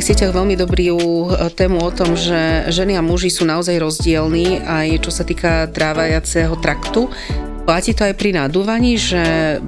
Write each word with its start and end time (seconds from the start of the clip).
Sociálnych 0.01 0.17
sieťach 0.17 0.33
veľmi 0.33 0.56
dobrý 0.56 0.87
e, 0.89 1.53
tému 1.53 1.84
o 1.84 1.93
tom, 1.93 2.17
že 2.17 2.73
ženy 2.73 2.97
a 2.97 3.05
muži 3.05 3.29
sú 3.29 3.45
naozaj 3.45 3.77
rozdielní 3.77 4.65
aj 4.65 5.05
čo 5.05 5.12
sa 5.12 5.29
týka 5.29 5.69
trávajaceho 5.77 6.56
traktu. 6.56 7.12
Platí 7.69 7.93
to 7.93 8.09
aj 8.09 8.17
pri 8.17 8.33
nadúvaní, 8.33 8.97
že 8.97 9.21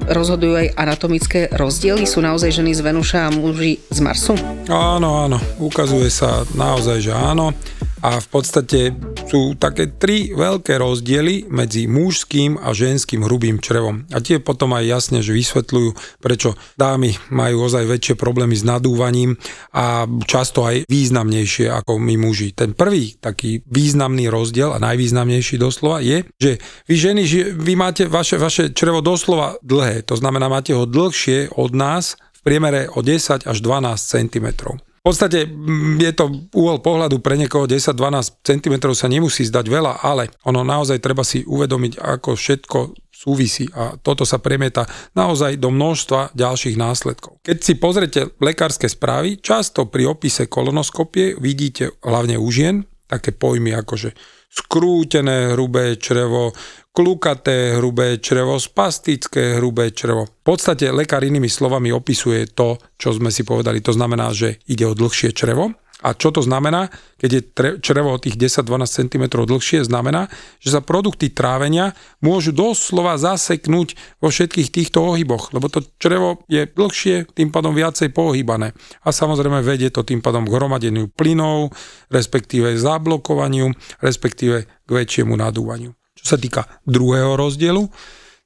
rozhodujú 0.08 0.56
aj 0.56 0.68
anatomické 0.72 1.52
rozdiely? 1.52 2.08
Sú 2.08 2.24
naozaj 2.24 2.48
ženy 2.48 2.72
z 2.72 2.80
Venuša 2.80 3.28
a 3.28 3.34
muži 3.36 3.84
z 3.92 3.98
Marsu? 4.00 4.32
Áno, 4.72 5.28
áno. 5.28 5.36
Ukazuje 5.60 6.08
sa 6.08 6.48
naozaj, 6.56 7.04
že 7.04 7.12
áno 7.12 7.52
a 8.00 8.16
v 8.16 8.28
podstate 8.32 8.96
sú 9.32 9.56
také 9.56 9.88
tri 9.88 10.28
veľké 10.36 10.76
rozdiely 10.76 11.48
medzi 11.48 11.88
mužským 11.88 12.60
a 12.60 12.76
ženským 12.76 13.24
hrubým 13.24 13.64
črevom. 13.64 14.04
A 14.12 14.20
tie 14.20 14.36
potom 14.44 14.76
aj 14.76 14.84
jasne, 14.84 15.18
že 15.24 15.32
vysvetľujú, 15.32 16.20
prečo 16.20 16.52
dámy 16.76 17.16
majú 17.32 17.64
ozaj 17.64 17.88
väčšie 17.88 18.14
problémy 18.20 18.52
s 18.52 18.68
nadúvaním 18.68 19.40
a 19.72 20.04
často 20.28 20.68
aj 20.68 20.84
významnejšie 20.84 21.72
ako 21.72 21.96
my 21.96 22.20
muži. 22.20 22.52
Ten 22.52 22.76
prvý 22.76 23.16
taký 23.16 23.64
významný 23.64 24.28
rozdiel 24.28 24.76
a 24.76 24.82
najvýznamnejší 24.84 25.56
doslova 25.56 26.04
je, 26.04 26.28
že 26.36 26.60
vy 26.84 26.94
ženy, 27.00 27.22
vy 27.56 27.72
máte 27.72 28.04
vaše, 28.04 28.36
vaše 28.36 28.76
črevo 28.76 29.00
doslova 29.00 29.56
dlhé, 29.64 30.04
to 30.04 30.12
znamená 30.12 30.52
máte 30.52 30.76
ho 30.76 30.84
dlhšie 30.84 31.56
od 31.56 31.72
nás 31.72 32.20
v 32.36 32.40
priemere 32.44 32.92
o 32.92 33.00
10 33.00 33.48
až 33.48 33.56
12 33.64 33.96
cm. 33.96 34.76
V 35.02 35.10
podstate 35.10 35.50
mm, 35.50 35.98
je 35.98 36.12
to 36.14 36.30
úhol 36.54 36.78
pohľadu 36.78 37.18
pre 37.18 37.34
niekoho 37.34 37.66
10-12 37.66 38.38
cm 38.46 38.74
sa 38.94 39.10
nemusí 39.10 39.42
zdať 39.42 39.66
veľa, 39.66 39.98
ale 39.98 40.30
ono 40.46 40.62
naozaj 40.62 41.02
treba 41.02 41.26
si 41.26 41.42
uvedomiť, 41.42 41.98
ako 41.98 42.38
všetko 42.38 42.78
súvisí 43.10 43.66
a 43.74 43.98
toto 43.98 44.22
sa 44.22 44.38
premieta 44.38 44.86
naozaj 45.18 45.58
do 45.58 45.74
množstva 45.74 46.38
ďalších 46.38 46.78
následkov. 46.78 47.42
Keď 47.42 47.58
si 47.58 47.74
pozrete 47.82 48.20
lekárske 48.38 48.86
správy, 48.86 49.42
často 49.42 49.90
pri 49.90 50.06
opise 50.06 50.46
kolonoskopie 50.46 51.34
vidíte 51.34 51.98
hlavne 52.06 52.38
u 52.38 52.46
žien 52.54 52.86
také 53.12 53.34
pojmy 53.36 53.76
ako 53.76 53.94
že 53.98 54.10
skrútené 54.52 55.56
hrubé 55.56 55.96
črevo, 55.96 56.52
klukaté 56.92 57.80
hrubé 57.80 58.20
črevo, 58.20 58.60
spastické 58.60 59.56
hrubé 59.56 59.96
črevo. 59.96 60.28
V 60.28 60.44
podstate 60.44 60.92
lekár 60.92 61.24
inými 61.24 61.48
slovami 61.48 61.88
opisuje 61.88 62.52
to, 62.52 62.76
čo 63.00 63.16
sme 63.16 63.32
si 63.32 63.48
povedali. 63.48 63.80
To 63.80 63.96
znamená, 63.96 64.36
že 64.36 64.60
ide 64.68 64.84
o 64.84 64.92
dlhšie 64.92 65.32
črevo 65.32 65.72
a 66.02 66.18
čo 66.18 66.34
to 66.34 66.42
znamená? 66.42 66.90
Keď 67.22 67.30
je 67.30 67.40
črevo 67.78 68.10
o 68.10 68.18
tých 68.18 68.34
10-12 68.34 69.06
cm 69.06 69.24
dlhšie, 69.30 69.86
znamená, 69.86 70.26
že 70.58 70.74
sa 70.74 70.82
produkty 70.82 71.30
trávenia 71.30 71.94
môžu 72.18 72.50
doslova 72.50 73.14
zaseknúť 73.22 73.94
vo 74.18 74.28
všetkých 74.34 74.68
týchto 74.74 75.14
ohyboch, 75.14 75.54
lebo 75.54 75.70
to 75.70 75.86
črevo 76.02 76.42
je 76.50 76.66
dlhšie, 76.66 77.30
tým 77.30 77.54
pádom 77.54 77.70
viacej 77.70 78.10
pohybané. 78.10 78.74
A 79.06 79.14
samozrejme 79.14 79.62
vedie 79.62 79.94
to 79.94 80.02
tým 80.02 80.18
pádom 80.18 80.42
k 80.42 80.54
hromadeniu 80.58 81.06
plynov, 81.14 81.70
respektíve 82.10 82.74
zablokovaniu, 82.74 83.70
respektíve 84.02 84.66
k 84.66 84.90
väčšiemu 84.90 85.38
nadúvaniu. 85.38 85.94
Čo 86.18 86.24
sa 86.34 86.36
týka 86.36 86.66
druhého 86.82 87.38
rozdielu, 87.38 87.86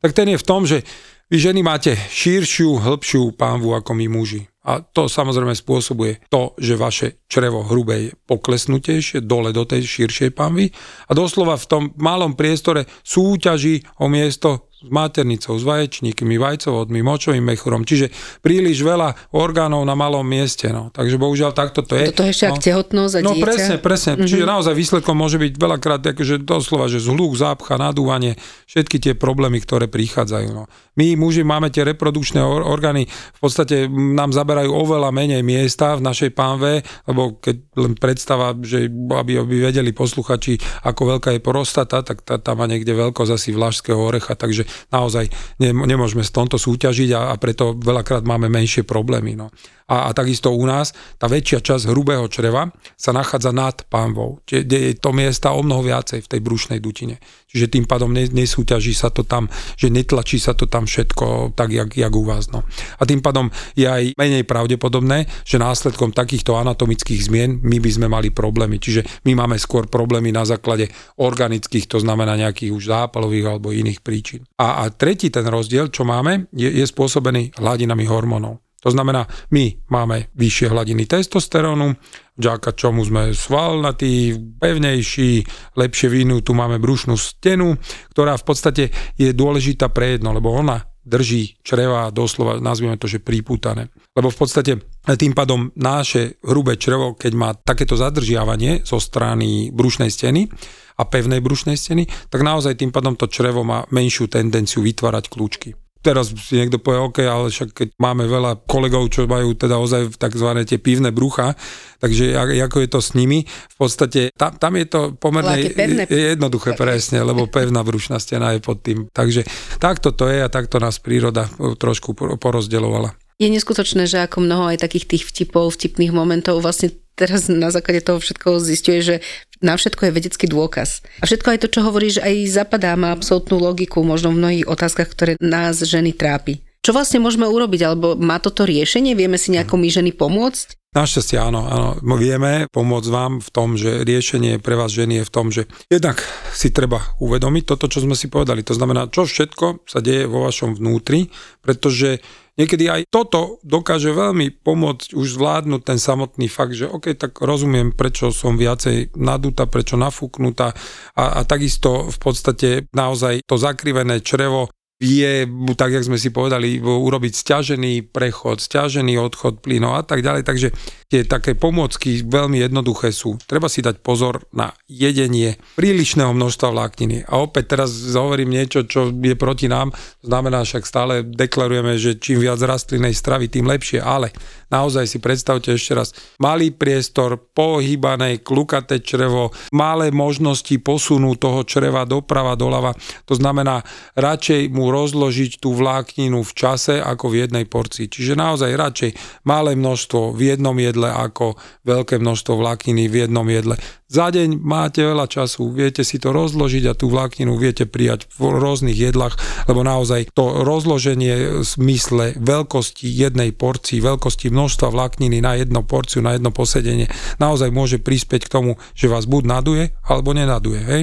tak 0.05 0.13
ten 0.13 0.29
je 0.29 0.39
v 0.39 0.47
tom, 0.47 0.69
že 0.69 0.85
vy 1.27 1.37
ženy 1.43 1.61
máte 1.63 1.95
širšiu, 1.97 2.79
hĺbšiu 2.79 3.35
pánvu 3.35 3.75
ako 3.75 3.95
my 3.99 4.07
muži. 4.07 4.47
A 4.67 4.83
to 4.83 5.07
samozrejme 5.07 5.55
spôsobuje 5.55 6.27
to, 6.27 6.51
že 6.59 6.75
vaše 6.75 7.23
črevo 7.31 7.63
hrubé 7.63 8.11
je 8.11 8.15
poklesnutejšie 8.27 9.23
dole 9.23 9.55
do 9.55 9.63
tej 9.63 9.87
širšej 9.87 10.35
pánvy 10.35 10.75
a 11.07 11.15
doslova 11.15 11.55
v 11.55 11.69
tom 11.71 11.83
malom 12.03 12.35
priestore 12.35 12.91
súťaží 13.07 13.87
o 14.03 14.11
miesto 14.11 14.66
s 14.77 14.93
maternicou, 14.93 15.57
s 15.57 15.65
vaječníkmi, 15.65 16.37
vajcovodmi, 16.37 17.01
močovým 17.01 17.41
mechurom, 17.41 17.89
čiže 17.89 18.13
príliš 18.45 18.85
veľa 18.85 19.33
orgánov 19.33 19.81
na 19.89 19.97
malom 19.97 20.21
mieste. 20.21 20.69
No. 20.69 20.93
Takže 20.93 21.17
bohužiaľ 21.17 21.57
takto 21.57 21.81
to 21.81 21.97
je. 21.97 22.13
Toto 22.13 22.29
ešte 22.29 22.45
no. 22.45 22.53
ak 22.53 22.61
tehotnosť 22.61 23.15
a 23.17 23.21
No 23.25 23.33
dieťa. 23.33 23.45
presne, 23.49 23.75
presne. 23.81 24.13
Mm-hmm. 24.21 24.29
Čiže 24.29 24.45
naozaj 24.45 24.75
výsledkom 24.77 25.17
môže 25.17 25.41
byť 25.41 25.53
veľakrát 25.57 26.05
akože 26.13 26.45
doslova, 26.45 26.93
že 26.93 27.01
zhluk, 27.01 27.41
zápcha, 27.41 27.81
nadúvanie, 27.81 28.37
všetky 28.69 29.01
tie 29.01 29.13
problémy, 29.17 29.65
ktoré 29.65 29.89
prichádzajú. 29.89 30.49
No. 30.53 30.69
My 31.01 31.17
muži 31.17 31.41
máme 31.41 31.73
tie 31.73 31.81
reprodukčné 31.81 32.45
orgány, 32.45 33.09
v 33.09 33.41
podstate 33.41 33.89
nám 33.89 34.37
zaberajú 34.37 34.69
oveľa 34.77 35.09
menej 35.09 35.41
miesta 35.41 35.97
v 35.97 36.05
našej 36.05 36.37
pánve, 36.37 36.85
lebo 37.09 37.41
keď 37.41 37.57
len 37.81 37.97
predstava, 37.97 38.53
že 38.61 38.93
aby, 38.93 39.41
aby 39.41 39.73
vedeli 39.73 39.97
posluchači, 39.97 40.61
ako 40.85 41.17
veľká 41.17 41.33
je 41.33 41.41
prostata, 41.41 42.05
tak 42.05 42.21
tá, 42.21 42.37
tá 42.37 42.53
má 42.53 42.69
niekde 42.69 42.93
veľkosť 42.93 43.33
asi 43.33 43.57
vlašského 43.57 43.97
orecha, 43.97 44.37
takže 44.37 44.66
naozaj 44.91 45.31
nemôžeme 45.61 46.23
s 46.23 46.35
tomto 46.35 46.61
súťažiť 46.61 47.11
a, 47.15 47.21
a 47.33 47.35
preto 47.39 47.77
veľakrát 47.77 48.27
máme 48.27 48.51
menšie 48.51 48.83
problémy. 48.83 49.39
No. 49.39 49.51
A, 49.87 50.11
a 50.11 50.15
takisto 50.15 50.51
u 50.51 50.67
nás 50.67 50.91
tá 51.15 51.31
väčšia 51.31 51.63
časť 51.63 51.87
hrubého 51.95 52.27
čreva 52.27 52.67
sa 52.99 53.15
nachádza 53.15 53.55
nad 53.55 53.87
pánvou, 53.87 54.43
kde 54.43 54.93
je 54.93 54.95
to 54.99 55.15
miesta 55.15 55.55
o 55.55 55.63
mnoho 55.63 55.87
viacej 55.87 56.27
v 56.27 56.31
tej 56.31 56.41
brušnej 56.43 56.83
dutine. 56.83 57.23
Čiže 57.47 57.71
tým 57.71 57.87
pádom 57.87 58.11
nesúťaží 58.11 58.93
sa 58.93 59.15
to 59.15 59.23
tam, 59.23 59.47
že 59.79 59.89
netlačí 59.89 60.43
sa 60.43 60.59
to 60.59 60.67
tam 60.67 60.91
všetko 60.91 61.55
tak, 61.55 61.71
jak, 61.71 61.95
jak 61.95 62.13
u 62.13 62.27
vás. 62.27 62.51
No. 62.51 62.67
A 62.99 63.07
tým 63.07 63.23
pádom 63.23 63.49
je 63.79 63.87
aj 63.87 64.19
menej 64.19 64.43
pravdepodobné, 64.43 65.31
že 65.47 65.63
následkom 65.63 66.11
takýchto 66.11 66.59
anatomických 66.59 67.31
zmien 67.31 67.63
my 67.63 67.79
by 67.79 67.91
sme 67.95 68.07
mali 68.11 68.35
problémy. 68.35 68.83
Čiže 68.83 69.23
my 69.23 69.39
máme 69.39 69.57
skôr 69.57 69.87
problémy 69.87 70.35
na 70.35 70.43
základe 70.43 70.91
organických, 71.23 71.87
to 71.87 72.03
znamená 72.03 72.35
nejakých 72.35 72.75
už 72.75 72.91
zápalových 72.91 73.55
alebo 73.55 73.71
iných 73.71 74.03
príčin. 74.03 74.43
A, 74.59 74.83
a 74.83 74.91
tretí 74.91 75.31
ten 75.31 75.47
rozdiel, 75.47 75.95
čo 75.95 76.03
máme, 76.03 76.51
je, 76.51 76.69
je 76.69 76.85
spôsobený 76.85 77.55
hladinami 77.57 78.05
hormónov. 78.11 78.66
To 78.85 78.93
znamená, 78.93 79.25
my 79.51 79.89
máme 79.89 80.29
vyššie 80.37 80.69
hladiny 80.69 81.09
testosterónu, 81.09 81.97
vďaka 82.37 82.77
čomu 82.77 83.03
sme 83.03 83.33
svalnatí, 83.33 84.37
pevnejší, 84.61 85.31
lepšie 85.75 86.09
vínu, 86.13 86.45
tu 86.45 86.53
máme 86.53 86.77
brušnú 86.77 87.17
stenu, 87.17 87.81
ktorá 88.13 88.37
v 88.37 88.45
podstate 88.45 88.85
je 89.17 89.33
dôležitá 89.33 89.89
pre 89.89 90.21
jedno, 90.21 90.37
lebo 90.37 90.53
ona 90.53 90.85
drží 91.07 91.63
čreva 91.63 92.11
doslova, 92.11 92.59
nazvime 92.59 92.99
to, 92.99 93.07
že 93.07 93.23
príputané. 93.23 93.89
Lebo 94.13 94.29
v 94.35 94.39
podstate 94.43 94.73
tým 95.07 95.33
pádom 95.33 95.71
naše 95.79 96.43
hrubé 96.43 96.75
črevo, 96.77 97.15
keď 97.15 97.33
má 97.39 97.55
takéto 97.55 97.95
zadržiavanie 97.95 98.83
zo 98.83 98.99
strany 98.99 99.71
brušnej 99.71 100.11
steny 100.11 100.51
a 100.99 101.03
pevnej 101.07 101.39
brušnej 101.39 101.79
steny, 101.79 102.11
tak 102.27 102.43
naozaj 102.43 102.75
tým 102.75 102.91
pádom 102.91 103.15
to 103.15 103.31
črevo 103.31 103.63
má 103.63 103.87
menšiu 103.95 104.27
tendenciu 104.27 104.83
vytvárať 104.83 105.31
kľúčky. 105.31 105.79
Teraz 106.07 106.31
si 106.31 106.55
niekto 106.55 106.79
povie, 106.79 107.03
OK, 107.03 107.19
ale 107.27 107.51
však 107.51 107.75
keď 107.75 107.89
máme 107.99 108.31
veľa 108.31 108.63
kolegov, 108.71 109.11
čo 109.11 109.27
majú 109.27 109.59
teda 109.59 109.75
ozaj 109.83 110.15
tzv. 110.15 110.49
tie 110.63 110.79
pivné 110.79 111.11
brucha, 111.11 111.59
takže 111.99 112.39
ako 112.39 112.77
je 112.87 112.89
to 112.95 113.01
s 113.03 113.19
nimi, 113.19 113.43
v 113.43 113.77
podstate 113.77 114.31
tam, 114.39 114.55
tam 114.55 114.79
je 114.79 114.87
to 114.87 115.01
pomerne 115.19 115.75
pevné... 115.75 116.07
jednoduché 116.07 116.79
presne, 116.79 117.27
lebo 117.27 117.51
pevná 117.51 117.83
brušná 117.83 118.23
stena 118.23 118.55
je 118.55 118.63
pod 118.63 118.79
tým. 118.87 119.11
Takže 119.11 119.43
takto 119.83 120.15
to 120.15 120.31
je 120.31 120.47
a 120.47 120.49
takto 120.49 120.79
nás 120.79 121.03
príroda 121.03 121.51
trošku 121.59 122.15
porozdeľovala. 122.39 123.26
Je 123.37 123.53
neskutočné, 123.53 124.09
že 124.09 124.25
ako 124.25 124.41
mnoho 124.41 124.73
aj 124.73 124.81
takých 124.81 125.07
tých 125.13 125.25
vtipov, 125.29 125.77
vtipných 125.77 126.09
momentov 126.09 126.65
vlastne 126.65 126.97
teraz 127.21 127.53
na 127.53 127.69
základe 127.69 128.01
toho 128.01 128.17
všetkoho 128.17 128.57
zistuje, 128.65 129.05
že 129.05 129.17
na 129.61 129.77
všetko 129.77 130.09
je 130.09 130.17
vedecký 130.17 130.47
dôkaz. 130.49 131.05
A 131.21 131.29
všetko 131.29 131.53
aj 131.53 131.61
to, 131.61 131.69
čo 131.69 131.81
hovoríš, 131.85 132.25
aj 132.25 132.33
zapadá, 132.49 132.97
má 132.97 133.13
absolútnu 133.13 133.61
logiku 133.61 134.01
možno 134.01 134.33
v 134.33 134.41
mnohých 134.41 134.67
otázkach, 134.69 135.13
ktoré 135.13 135.33
nás 135.41 135.85
ženy 135.85 136.17
trápi. 136.17 136.65
Čo 136.81 136.97
vlastne 136.97 137.21
môžeme 137.21 137.45
urobiť? 137.45 137.81
Alebo 137.85 138.17
má 138.17 138.41
toto 138.41 138.65
riešenie? 138.65 139.13
Vieme 139.13 139.37
si 139.37 139.53
nejako 139.53 139.75
my 139.75 139.89
ženy 139.91 140.17
pomôcť? 140.17 140.97
Našťastie 140.97 141.37
áno, 141.37 141.61
áno. 141.67 141.89
Vieme 142.17 142.73
pomôcť 142.73 143.09
vám 143.13 143.45
v 143.45 143.49
tom, 143.53 143.77
že 143.77 144.01
riešenie 144.07 144.63
pre 144.65 144.81
vás 144.81 144.97
ženy 144.97 145.21
je 145.21 145.29
v 145.29 145.35
tom, 145.35 145.53
že 145.53 145.69
jednak 145.93 146.25
si 146.57 146.73
treba 146.73 147.05
uvedomiť 147.21 147.65
toto, 147.69 147.85
čo 147.91 148.01
sme 148.01 148.17
si 148.17 148.33
povedali. 148.33 148.65
To 148.65 148.73
znamená, 148.73 149.13
čo 149.13 149.29
všetko 149.29 149.85
sa 149.85 150.01
deje 150.01 150.25
vo 150.25 150.49
vašom 150.49 150.79
vnútri, 150.79 151.29
pretože 151.61 152.25
Niekedy 152.57 152.89
aj 152.89 153.03
toto 153.13 153.61
dokáže 153.61 154.17
veľmi 154.17 154.65
pomôcť 154.65 155.13
už 155.13 155.37
zvládnuť 155.37 155.83
ten 155.85 156.01
samotný 156.01 156.49
fakt, 156.49 156.73
že 156.73 156.89
OK, 156.89 157.13
tak 157.13 157.37
rozumiem, 157.45 157.93
prečo 157.93 158.33
som 158.33 158.57
viacej 158.57 159.13
nadúta, 159.13 159.69
prečo 159.69 160.01
nafúknutá. 160.01 160.73
A, 161.21 161.25
a 161.37 161.41
takisto 161.45 162.09
v 162.09 162.17
podstate 162.17 162.69
naozaj 162.97 163.45
to 163.45 163.61
zakrivené 163.61 164.25
črevo 164.25 164.73
vie, 164.97 165.45
tak 165.77 165.93
jak 165.93 166.09
sme 166.09 166.17
si 166.17 166.33
povedali, 166.33 166.81
urobiť 166.81 167.33
stiažený 167.37 168.09
prechod, 168.09 168.65
stiažený 168.65 169.21
odchod 169.21 169.61
plynov 169.61 170.01
a 170.01 170.03
tak 170.03 170.25
ďalej. 170.25 170.43
Takže 170.49 170.69
tie 171.13 171.21
také 171.29 171.53
pomocky 171.53 172.25
veľmi 172.25 172.65
jednoduché 172.65 173.13
sú. 173.13 173.37
Treba 173.45 173.69
si 173.69 173.85
dať 173.85 174.01
pozor 174.01 174.49
na 174.57 174.73
jedenie 174.89 175.61
prílišného 175.77 176.33
množstva 176.33 176.73
vlákniny. 176.73 177.29
A 177.29 177.45
opäť 177.45 177.77
teraz 177.77 177.93
hovorím 178.17 178.57
niečo, 178.57 178.89
čo 178.89 179.13
je 179.13 179.37
proti 179.37 179.69
nám. 179.69 179.93
Znamená 180.25 180.65
však 180.65 180.89
stále 180.89 181.21
deklarujeme, 181.23 182.01
že 182.01 182.17
čím 182.17 182.41
viac 182.41 182.59
rastlinnej 182.65 183.13
stravy, 183.13 183.53
tým 183.53 183.69
lepšie. 183.69 184.01
Ale 184.01 184.33
naozaj 184.73 185.05
si 185.13 185.19
predstavte 185.21 185.77
ešte 185.77 185.93
raz, 185.93 186.17
malý 186.41 186.73
priestor, 186.73 187.37
pohybané, 187.53 188.41
klukaté 188.41 189.05
črevo, 189.05 189.53
malé 189.77 190.09
možnosti 190.09 190.73
posunu 190.81 191.37
toho 191.37 191.69
čreva 191.69 192.09
doprava, 192.09 192.57
doľava. 192.57 192.97
To 193.29 193.37
znamená, 193.37 193.85
radšej 194.17 194.73
mu 194.73 194.86
rozložiť 194.89 195.59
tú 195.61 195.75
vlákninu 195.75 196.43
v 196.43 196.53
čase 196.53 197.03
ako 197.03 197.33
v 197.33 197.47
jednej 197.47 197.65
porcii. 197.67 198.07
Čiže 198.09 198.39
naozaj 198.39 198.79
radšej 198.79 199.11
malé 199.45 199.75
množstvo 199.75 200.33
v 200.35 200.55
jednom 200.55 200.77
jedle 200.79 201.11
ako 201.11 201.59
veľké 201.85 202.19
množstvo 202.23 202.57
vlákniny 202.59 203.11
v 203.11 203.27
jednom 203.27 203.47
jedle. 203.47 203.77
Za 204.07 204.31
deň 204.31 204.63
máte 204.63 205.03
veľa 205.03 205.27
času, 205.27 205.75
viete 205.75 206.07
si 206.07 206.23
to 206.23 206.31
rozložiť 206.31 206.87
a 206.87 206.95
tú 206.95 207.11
vlákninu 207.11 207.59
viete 207.59 207.91
prijať 207.91 208.31
v 208.39 208.55
rôznych 208.55 208.95
jedlách, 208.95 209.35
lebo 209.67 209.83
naozaj 209.83 210.31
to 210.31 210.63
rozloženie 210.63 211.59
v 211.59 211.67
smysle 211.67 212.39
veľkosti 212.39 213.03
jednej 213.03 213.51
porcii, 213.51 213.99
veľkosti 213.99 214.55
množstva 214.55 214.95
vlákniny 214.95 215.43
na 215.43 215.59
jednu 215.59 215.83
porciu, 215.83 216.23
na 216.23 216.39
jedno 216.39 216.55
posedenie, 216.55 217.11
naozaj 217.43 217.75
môže 217.75 217.99
prispieť 217.99 218.47
k 218.47 218.53
tomu, 218.55 218.71
že 218.95 219.11
vás 219.11 219.27
buď 219.27 219.43
naduje, 219.43 219.91
alebo 220.07 220.31
nenaduje. 220.31 220.81
Hej? 220.87 221.03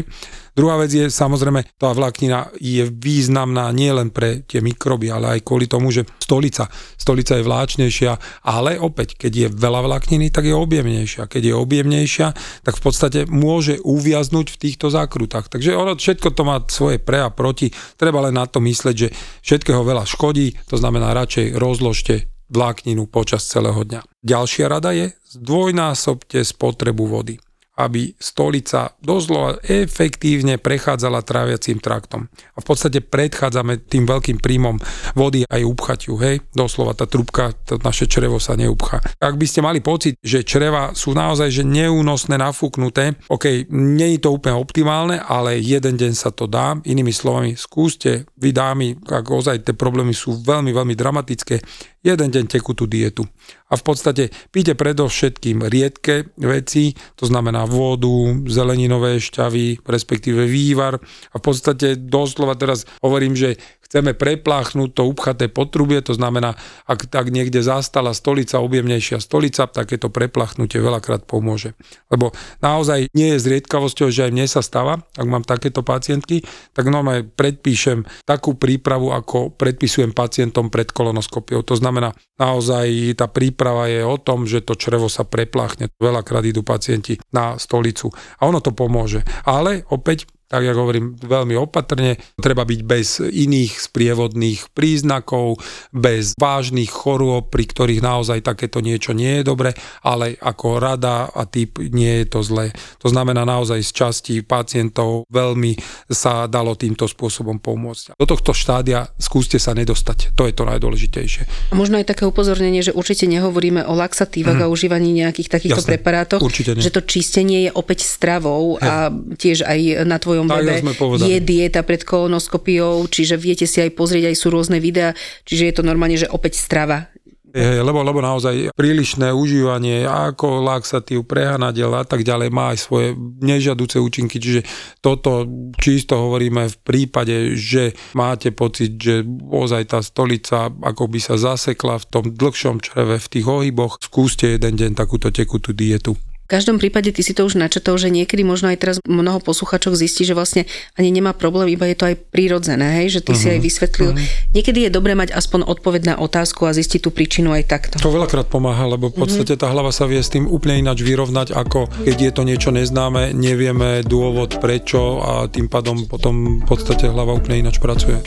Druhá 0.53 0.77
vec 0.77 0.94
je, 0.94 1.09
samozrejme, 1.09 1.65
tá 1.81 1.89
vláknina 1.97 2.53
je 2.61 2.85
významná 2.85 3.73
nielen 3.73 4.13
pre 4.13 4.45
tie 4.45 4.61
mikroby, 4.61 5.09
ale 5.09 5.38
aj 5.38 5.39
kvôli 5.41 5.65
tomu, 5.65 5.89
že 5.89 6.05
stolica, 6.21 6.69
stolica 6.94 7.41
je 7.41 7.47
vláčnejšia, 7.47 8.45
ale 8.45 8.77
opäť, 8.77 9.17
keď 9.17 9.33
je 9.33 9.47
veľa 9.50 9.81
vlákniny, 9.81 10.29
tak 10.29 10.45
je 10.45 10.53
objemnejšia. 10.53 11.25
Keď 11.25 11.44
je 11.50 11.55
objemnejšia, 11.57 12.27
tak 12.61 12.77
v 12.77 12.83
podstate 12.85 13.19
môže 13.25 13.81
uviaznuť 13.81 14.53
v 14.53 14.59
týchto 14.61 14.94
zákrutách. 14.94 15.50
Takže 15.50 15.73
ono 15.73 15.97
všetko 15.97 16.29
to 16.38 16.45
má 16.45 16.61
svoje 16.69 17.01
pre 17.01 17.25
a 17.25 17.33
proti. 17.33 17.73
Treba 17.97 18.21
len 18.21 18.38
na 18.38 18.45
to 18.45 18.61
mysleť, 18.61 18.95
že 18.95 19.09
všetkého 19.41 19.81
veľa 19.81 20.06
škodí, 20.06 20.53
to 20.69 20.77
znamená 20.77 21.17
radšej 21.17 21.57
rozložte 21.57 22.29
vlákninu 22.53 23.09
počas 23.09 23.41
celého 23.49 23.81
dňa. 23.81 24.06
Ďalšia 24.21 24.69
rada 24.69 24.94
je, 24.94 25.17
zdvojnásobte 25.33 26.45
spotrebu 26.45 27.09
vody 27.09 27.41
aby 27.73 28.13
stolica 28.21 28.93
dozlo 29.01 29.57
efektívne 29.65 30.61
prechádzala 30.61 31.25
tráviacím 31.25 31.81
traktom. 31.81 32.29
A 32.53 32.61
v 32.61 32.65
podstate 32.65 33.01
predchádzame 33.01 33.89
tým 33.89 34.05
veľkým 34.05 34.37
príjmom 34.37 34.77
vody 35.17 35.41
aj 35.49 35.61
upchatiu, 35.65 36.13
hej, 36.21 36.45
doslova 36.53 36.93
tá 36.93 37.09
trubka, 37.09 37.49
to 37.65 37.81
naše 37.81 38.05
črevo 38.05 38.37
sa 38.37 38.53
neupcha. 38.53 39.01
Ak 39.17 39.41
by 39.41 39.45
ste 39.49 39.65
mali 39.65 39.81
pocit, 39.81 40.21
že 40.21 40.45
čreva 40.45 40.93
sú 40.93 41.17
naozaj 41.17 41.49
že 41.49 41.65
neúnosné, 41.65 42.37
nafúknuté, 42.37 43.17
ok, 43.25 43.65
nie 43.73 44.17
je 44.17 44.19
to 44.21 44.37
úplne 44.37 44.53
optimálne, 44.53 45.17
ale 45.17 45.57
jeden 45.57 45.97
deň 45.97 46.13
sa 46.13 46.29
to 46.29 46.45
dá, 46.45 46.77
inými 46.85 47.09
slovami, 47.09 47.57
skúste, 47.57 48.29
vy 48.37 48.53
dámy, 48.53 49.01
ak 49.01 49.25
ozaj 49.25 49.65
tie 49.65 49.73
problémy 49.73 50.13
sú 50.13 50.37
veľmi, 50.45 50.69
veľmi 50.69 50.93
dramatické, 50.93 51.57
jeden 52.03 52.29
deň 52.29 52.45
tekutú 52.51 52.85
dietu. 52.85 53.23
A 53.71 53.79
v 53.79 53.83
podstate 53.83 54.29
píte 54.51 54.75
predovšetkým 54.75 55.65
riedke 55.65 56.29
veci, 56.37 56.93
to 57.15 57.25
znamená 57.25 57.62
vodu, 57.65 58.44
zeleninové 58.48 59.19
šťavy, 59.19 59.83
respektíve 59.83 60.48
vývar. 60.48 61.00
A 61.31 61.36
v 61.38 61.44
podstate 61.44 61.95
doslova 62.00 62.56
teraz 62.56 62.88
hovorím, 63.04 63.36
že 63.36 63.60
chceme 63.94 64.18
prepláchnuť 64.18 64.90
to 64.98 65.06
upchaté 65.06 65.54
potrubie, 65.54 66.01
to 66.01 66.18
znamená, 66.18 66.57
ak 66.90 67.06
tak 67.13 67.30
niekde 67.30 67.62
zastala 67.62 68.18
stolica, 68.18 68.57
objemnejšia 68.57 69.22
stolica, 69.22 69.69
takéto 69.69 70.10
preplachnutie 70.10 70.81
veľakrát 70.81 71.30
pomôže. 71.30 71.78
Lebo 72.10 72.34
naozaj 72.66 73.13
nie 73.13 73.38
je 73.38 73.44
zriedkavosťou, 73.45 74.10
že 74.10 74.25
aj 74.25 74.31
mne 74.34 74.50
sa 74.50 74.66
stáva, 74.66 74.98
ak 75.13 75.28
mám 75.30 75.45
takéto 75.45 75.86
pacientky, 75.86 76.42
tak 76.74 76.90
normálne 76.90 77.30
predpíšem 77.30 78.01
takú 78.25 78.57
prípravu, 78.57 79.13
ako 79.13 79.54
predpisujem 79.54 80.10
pacientom 80.10 80.74
pred 80.74 80.90
kolonoskopiou. 80.90 81.62
To 81.62 81.78
znamená, 81.78 82.18
naozaj 82.42 83.13
tá 83.13 83.30
príprava 83.30 83.86
je 83.94 84.01
o 84.01 84.18
tom, 84.18 84.50
že 84.50 84.66
to 84.66 84.74
črevo 84.74 85.06
sa 85.06 85.22
prepláchne. 85.22 85.94
Veľakrát 86.01 86.42
idú 86.42 86.66
pacienti 86.66 87.22
na 87.30 87.62
stolicu 87.62 88.10
a 88.42 88.50
ono 88.50 88.57
to 88.57 88.74
pomôže. 88.74 89.22
Ale 89.45 89.86
opäť 89.94 90.32
tak 90.48 90.62
ja 90.69 90.78
hovorím 90.78 91.18
veľmi 91.18 91.57
opatrne, 91.57 92.22
treba 92.38 92.62
byť 92.62 92.80
bez 92.86 93.18
iných 93.25 93.74
sprievodných 93.90 94.69
príznakov, 94.78 95.57
bez 95.90 96.38
vážnych 96.38 96.94
chorôb, 96.94 97.50
pri 97.50 97.66
ktorých 97.66 98.06
naozaj 98.06 98.45
takéto 98.45 98.78
niečo 98.78 99.18
nie 99.18 99.42
je 99.42 99.44
dobre, 99.44 99.73
ale 100.06 100.38
ako 100.38 100.78
rada 100.78 101.33
a 101.33 101.50
typ 101.50 101.81
nie 101.81 102.21
je 102.21 102.26
to 102.30 102.40
zlé. 102.45 102.69
To 103.02 103.09
znamená 103.09 103.47
naozaj 103.50 103.81
z 103.81 103.92
časti 103.92 104.35
pacientov 104.45 105.26
veľmi 105.33 105.73
sa 106.14 106.45
dalo 106.45 106.78
týmto 106.78 107.09
spôsobom 107.09 107.57
pomôcť. 107.57 108.14
Do 108.19 108.28
tohto 108.30 108.54
štádia 108.54 109.09
skúste 109.18 109.57
sa 109.57 109.73
nedostať, 109.73 110.38
to 110.38 110.45
je 110.45 110.54
to 110.54 110.69
najdôležitejšie. 110.69 111.71
A 111.71 111.73
možno 111.73 111.97
aj 111.97 112.14
také 112.14 112.30
upozornenie, 112.30 112.85
že 112.85 112.94
určite 112.94 113.26
nehovoríme 113.26 113.85
o 113.90 113.94
laxatívach 113.97 114.62
mm. 114.62 114.66
a 114.66 114.71
užívaní 114.71 115.09
nejakých 115.18 115.50
takýchto 115.50 115.81
Jasné, 115.81 115.97
preparátoch, 115.97 116.42
že 116.54 116.94
to 116.94 117.02
čistenie 117.02 117.69
je 117.69 117.71
opäť 117.73 118.06
stravou 118.06 118.78
Hej. 118.78 118.85
a 118.85 118.94
tiež 119.33 119.57
aj 119.66 119.80
na 120.06 120.18
tvojom 120.21 120.32
svojom 120.33 120.49
webe 120.49 120.81
je 121.30 121.40
dieta 121.40 121.85
pred 121.85 122.02
kolonoskopiou, 122.02 123.06
čiže 123.06 123.37
viete 123.37 123.69
si 123.69 123.78
aj 123.85 123.94
pozrieť, 123.94 124.33
aj 124.33 124.37
sú 124.42 124.47
rôzne 124.49 124.81
videá, 124.81 125.13
čiže 125.45 125.69
je 125.69 125.73
to 125.78 125.83
normálne, 125.85 126.18
že 126.18 126.25
opäť 126.33 126.57
strava. 126.57 127.13
Je, 127.54 127.85
lebo, 127.85 128.02
lebo 128.02 128.18
naozaj 128.18 128.73
prílišné 128.73 129.30
užívanie 129.30 130.09
ako 130.09 130.66
laxatív, 130.66 131.30
prehanadiel 131.30 131.94
a 131.94 132.02
tak 132.02 132.25
ďalej 132.25 132.49
má 132.49 132.73
aj 132.73 132.81
svoje 132.81 133.13
nežiaduce 133.45 134.02
účinky, 134.02 134.42
čiže 134.42 134.66
toto 135.06 135.45
čisto 135.78 136.18
hovoríme 136.18 136.66
v 136.66 136.78
prípade, 136.81 137.54
že 137.54 137.94
máte 138.18 138.49
pocit, 138.49 138.97
že 138.97 139.21
ozaj 139.54 139.85
tá 139.85 140.02
stolica 140.02 140.73
ako 140.81 141.06
by 141.06 141.19
sa 141.21 141.37
zasekla 141.37 142.02
v 142.02 142.09
tom 142.09 142.25
dlhšom 142.33 142.81
čreve, 142.81 143.21
v 143.21 143.28
tých 143.30 143.45
ohyboch, 143.45 144.02
skúste 144.02 144.57
jeden 144.57 144.73
deň 144.73 144.97
takúto 144.97 145.30
tekutú 145.30 145.78
dietu. 145.78 146.18
V 146.44 146.52
každom 146.52 146.76
prípade 146.76 147.07
ty 147.16 147.23
si 147.23 147.31
to 147.31 147.47
už 147.47 147.56
načetol, 147.56 147.95
že 147.95 148.12
niekedy 148.12 148.44
možno 148.44 148.68
aj 148.68 148.78
teraz 148.83 148.95
mnoho 149.07 149.40
posluchačov 149.40 149.95
zistí, 149.95 150.28
že 150.28 150.35
vlastne 150.35 150.68
ani 151.00 151.07
nemá 151.07 151.31
problém, 151.31 151.71
iba 151.71 151.88
je 151.88 151.95
to 151.95 152.06
aj 152.12 152.16
prírodzené, 152.35 153.00
hej? 153.00 153.19
že 153.19 153.21
ty 153.23 153.31
uh-huh. 153.31 153.42
si 153.42 153.47
aj 153.47 153.59
mhm. 153.59 153.66
vysvetlil. 153.66 154.12
Uh-huh. 154.12 154.52
Niekedy 154.52 154.80
je 154.88 154.92
dobré 154.92 155.16
mať 155.16 155.31
aspoň 155.31 155.64
odpoveď 155.64 156.02
na 156.14 156.16
otázku 156.19 156.68
a 156.68 156.76
zistiť 156.76 157.00
tú 157.00 157.09
príčinu 157.16 157.56
aj 157.56 157.64
takto. 157.71 157.95
To 158.04 158.12
veľakrát 158.12 158.52
pomáha, 158.52 158.83
lebo 158.92 159.07
v 159.07 159.23
podstate 159.23 159.56
tá 159.56 159.71
hlava 159.71 159.95
sa 159.95 160.04
vie 160.04 160.19
s 160.19 160.28
tým 160.28 160.52
úplne 160.52 160.83
ináč 160.83 161.00
vyrovnať, 161.00 161.56
ako 161.56 161.88
keď 162.04 162.18
je 162.19 162.31
to 162.35 162.42
niečo 162.44 162.69
neznáme, 162.76 163.31
nevieme 163.31 164.04
dôvod 164.04 164.59
prečo 164.59 165.23
a 165.23 165.47
tým 165.47 165.71
pádom 165.71 166.04
potom 166.12 166.59
v 166.59 166.66
podstate 166.68 167.07
hlava 167.07 167.31
úplne 167.31 167.64
ináč 167.64 167.80
pracuje. 167.80 168.19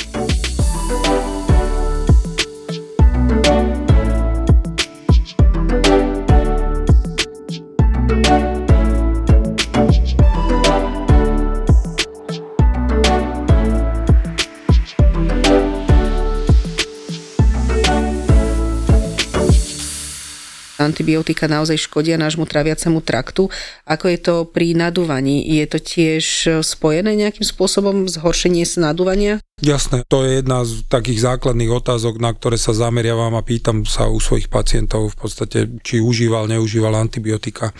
Antibiotika 20.87 21.51
naozaj 21.51 21.83
škodia 21.83 22.15
nášmu 22.15 22.47
traviacemu 22.47 23.03
traktu. 23.03 23.51
Ako 23.83 24.07
je 24.07 24.19
to 24.23 24.35
pri 24.47 24.79
nadúvaní? 24.79 25.43
Je 25.43 25.67
to 25.67 25.83
tiež 25.83 26.25
spojené 26.63 27.19
nejakým 27.19 27.43
spôsobom 27.43 28.07
zhoršenie 28.07 28.63
z 28.63 28.79
nadúvania? 28.79 29.43
Jasné, 29.59 30.07
to 30.07 30.23
je 30.23 30.41
jedna 30.41 30.63
z 30.63 30.87
takých 30.87 31.27
základných 31.27 31.73
otázok, 31.75 32.23
na 32.23 32.31
ktoré 32.31 32.55
sa 32.55 32.71
zameriavam 32.71 33.35
a 33.35 33.43
pýtam 33.43 33.83
sa 33.83 34.07
u 34.07 34.23
svojich 34.23 34.47
pacientov 34.47 35.13
v 35.13 35.17
podstate, 35.19 35.59
či 35.83 35.99
užíval, 35.99 36.47
neužíval 36.47 36.95
antibiotika 36.95 37.75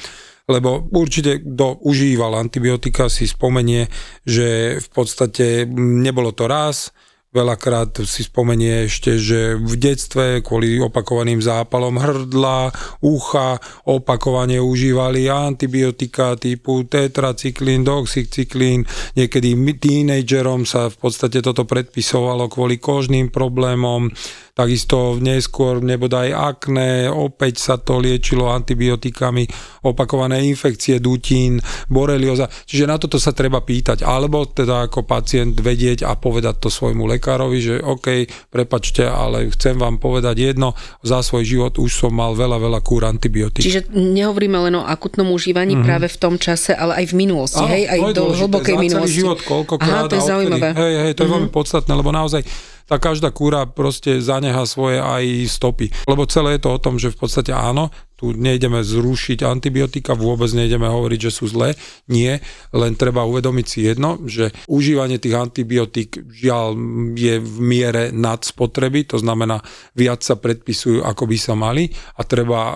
lebo 0.47 0.87
určite 0.95 1.43
kto 1.43 1.83
užíval 1.83 2.39
antibiotika 2.39 3.11
si 3.11 3.27
spomenie, 3.27 3.91
že 4.23 4.79
v 4.79 4.89
podstate 4.95 5.67
nebolo 5.75 6.31
to 6.31 6.47
raz, 6.47 6.95
Veľakrát 7.37 8.01
si 8.09 8.25
spomenie 8.25 8.89
ešte, 8.89 9.21
že 9.21 9.61
v 9.61 9.75
detstve 9.77 10.41
kvôli 10.41 10.81
opakovaným 10.81 11.45
zápalom 11.45 12.01
hrdla, 12.01 12.73
ucha 13.05 13.61
opakovane 13.85 14.57
užívali 14.57 15.29
antibiotika 15.29 16.33
typu 16.41 16.89
tetracyklín, 16.89 17.85
doxycyklín. 17.85 18.89
Niekedy 19.21 19.53
tínejžerom 19.77 20.65
sa 20.65 20.89
v 20.89 20.97
podstate 20.97 21.45
toto 21.45 21.69
predpisovalo 21.69 22.49
kvôli 22.49 22.81
kožným 22.81 23.29
problémom. 23.29 24.09
Takisto 24.57 25.21
neskôr 25.21 25.85
nebodaj 25.85 26.33
akné, 26.33 27.13
opäť 27.13 27.61
sa 27.61 27.77
to 27.77 28.01
liečilo 28.01 28.49
antibiotikami, 28.49 29.45
opakované 29.85 30.49
infekcie 30.49 30.97
dutín, 30.97 31.61
borelioza, 31.93 32.49
čiže 32.49 32.89
na 32.89 32.97
toto 32.97 33.21
sa 33.21 33.37
treba 33.37 33.61
pýtať, 33.61 34.01
alebo 34.01 34.49
teda 34.49 34.89
ako 34.89 35.05
pacient 35.05 35.61
vedieť 35.61 36.09
a 36.09 36.17
povedať 36.17 36.57
to 36.57 36.69
svojmu 36.73 37.05
lekárovi, 37.05 37.26
že 37.59 37.83
OK, 37.83 38.31
prepačte, 38.49 39.03
ale 39.03 39.51
chcem 39.51 39.75
vám 39.75 39.99
povedať 39.99 40.55
jedno, 40.55 40.79
za 41.03 41.21
svoj 41.21 41.43
život 41.43 41.75
už 41.83 41.91
som 41.91 42.13
mal 42.15 42.33
veľa, 42.39 42.63
veľa 42.63 42.81
kúr 42.87 43.05
antibiotík. 43.05 43.67
Čiže 43.67 43.91
nehovoríme 43.91 44.57
len 44.71 44.79
o 44.79 44.87
akutnom 44.87 45.29
užívaní 45.35 45.75
mm-hmm. 45.75 45.87
práve 45.87 46.07
v 46.07 46.19
tom 46.19 46.35
čase, 46.39 46.73
ale 46.73 47.03
aj 47.03 47.11
v 47.11 47.15
minulosti, 47.19 47.63
Áno, 47.63 47.73
hej, 47.73 47.85
aj 47.91 48.01
do 48.15 48.25
hlbokej 48.33 48.77
minulosti. 48.79 49.19
život 49.19 49.39
koľkokrát. 49.43 50.07
Aha, 50.07 50.11
to 50.11 50.17
je 50.19 50.25
zaujímavé. 50.25 50.69
Hej, 50.73 50.95
hej, 51.03 51.13
to 51.13 51.21
je 51.25 51.27
mm-hmm. 51.27 51.35
veľmi 51.35 51.51
podstatné, 51.51 51.93
lebo 51.93 52.11
naozaj 52.15 52.43
tá 52.87 53.03
každá 53.03 53.35
kúra 53.35 53.67
proste 53.67 54.23
zaneha 54.23 54.63
svoje 54.63 55.03
aj 55.03 55.51
stopy. 55.51 55.91
Lebo 56.07 56.23
celé 56.31 56.57
je 56.57 56.63
to 56.63 56.71
o 56.71 56.79
tom, 56.79 57.03
že 57.03 57.11
v 57.11 57.19
podstate 57.19 57.51
áno, 57.51 57.91
tu 58.17 58.33
nejdeme 58.33 58.81
zrušiť 58.81 59.45
antibiotika, 59.45 60.17
vôbec 60.17 60.49
nejdeme 60.57 60.89
hovoriť, 60.89 61.21
že 61.29 61.33
sú 61.33 61.45
zlé. 61.53 61.77
Nie, 62.09 62.41
len 62.73 62.97
treba 62.97 63.29
uvedomiť 63.29 63.67
si 63.69 63.79
jedno, 63.85 64.21
že 64.25 64.57
užívanie 64.67 65.21
tých 65.21 65.37
antibiotík 65.37 66.25
žiaľ 66.33 66.73
je 67.13 67.37
v 67.37 67.57
miere 67.61 68.09
nad 68.11 68.41
spotreby, 68.41 69.05
to 69.05 69.21
znamená 69.21 69.61
viac 69.93 70.25
sa 70.25 70.41
predpisujú, 70.41 71.05
ako 71.05 71.29
by 71.29 71.37
sa 71.37 71.53
mali 71.53 71.93
a 72.17 72.25
treba 72.25 72.61
uh, 72.73 72.75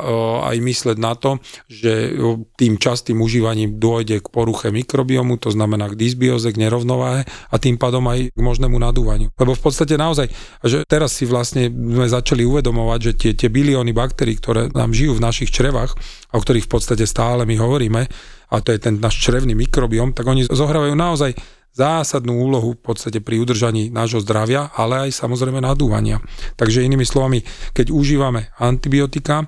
aj 0.52 0.56
mysleť 0.60 0.98
na 1.00 1.16
to, 1.16 1.40
že 1.66 2.14
tým 2.60 2.76
častým 2.76 3.24
užívaním 3.24 3.80
dôjde 3.80 4.20
k 4.20 4.28
poruche 4.28 4.68
mikrobiomu, 4.68 5.40
to 5.40 5.48
znamená 5.48 5.88
k 5.88 5.98
dysbioze, 5.98 6.52
k 6.52 6.60
nerovnováhe 6.60 7.24
a 7.24 7.56
tým 7.56 7.80
pádom 7.80 8.04
aj 8.12 8.28
k 8.28 8.40
možnému 8.40 8.76
nadúvaniu. 8.76 9.32
Lebo 9.40 9.56
v 9.56 9.62
podstate 9.62 9.96
naozaj, 9.96 10.28
že 10.60 10.84
teraz 10.84 11.16
si 11.16 11.24
vlastne 11.24 11.72
sme 11.72 12.04
začali 12.04 12.44
uvedomovať, 12.44 13.00
že 13.00 13.12
tie, 13.16 13.32
tie 13.32 13.48
bilióny 13.48 13.96
baktérií, 13.96 14.36
ktoré 14.36 14.68
nám 14.76 14.92
žijú 14.92 15.16
v 15.16 15.24
našich 15.30 15.54
črevách, 15.54 15.94
o 16.34 16.38
ktorých 16.42 16.66
v 16.66 16.72
podstate 16.74 17.06
stále 17.06 17.46
my 17.46 17.54
hovoríme, 17.54 18.02
a 18.50 18.54
to 18.58 18.74
je 18.74 18.82
ten 18.82 18.98
náš 18.98 19.22
črevný 19.22 19.54
mikrobiom, 19.54 20.10
tak 20.10 20.26
oni 20.26 20.50
zohrávajú 20.50 20.98
naozaj 20.98 21.38
zásadnú 21.70 22.34
úlohu 22.34 22.74
v 22.74 22.82
podstate 22.82 23.22
pri 23.22 23.38
udržaní 23.38 23.94
nášho 23.94 24.18
zdravia, 24.18 24.74
ale 24.74 25.06
aj 25.08 25.22
samozrejme 25.22 25.62
nadúvania. 25.62 26.18
Takže 26.58 26.82
inými 26.82 27.06
slovami, 27.06 27.46
keď 27.70 27.94
užívame 27.94 28.50
antibiotika, 28.58 29.46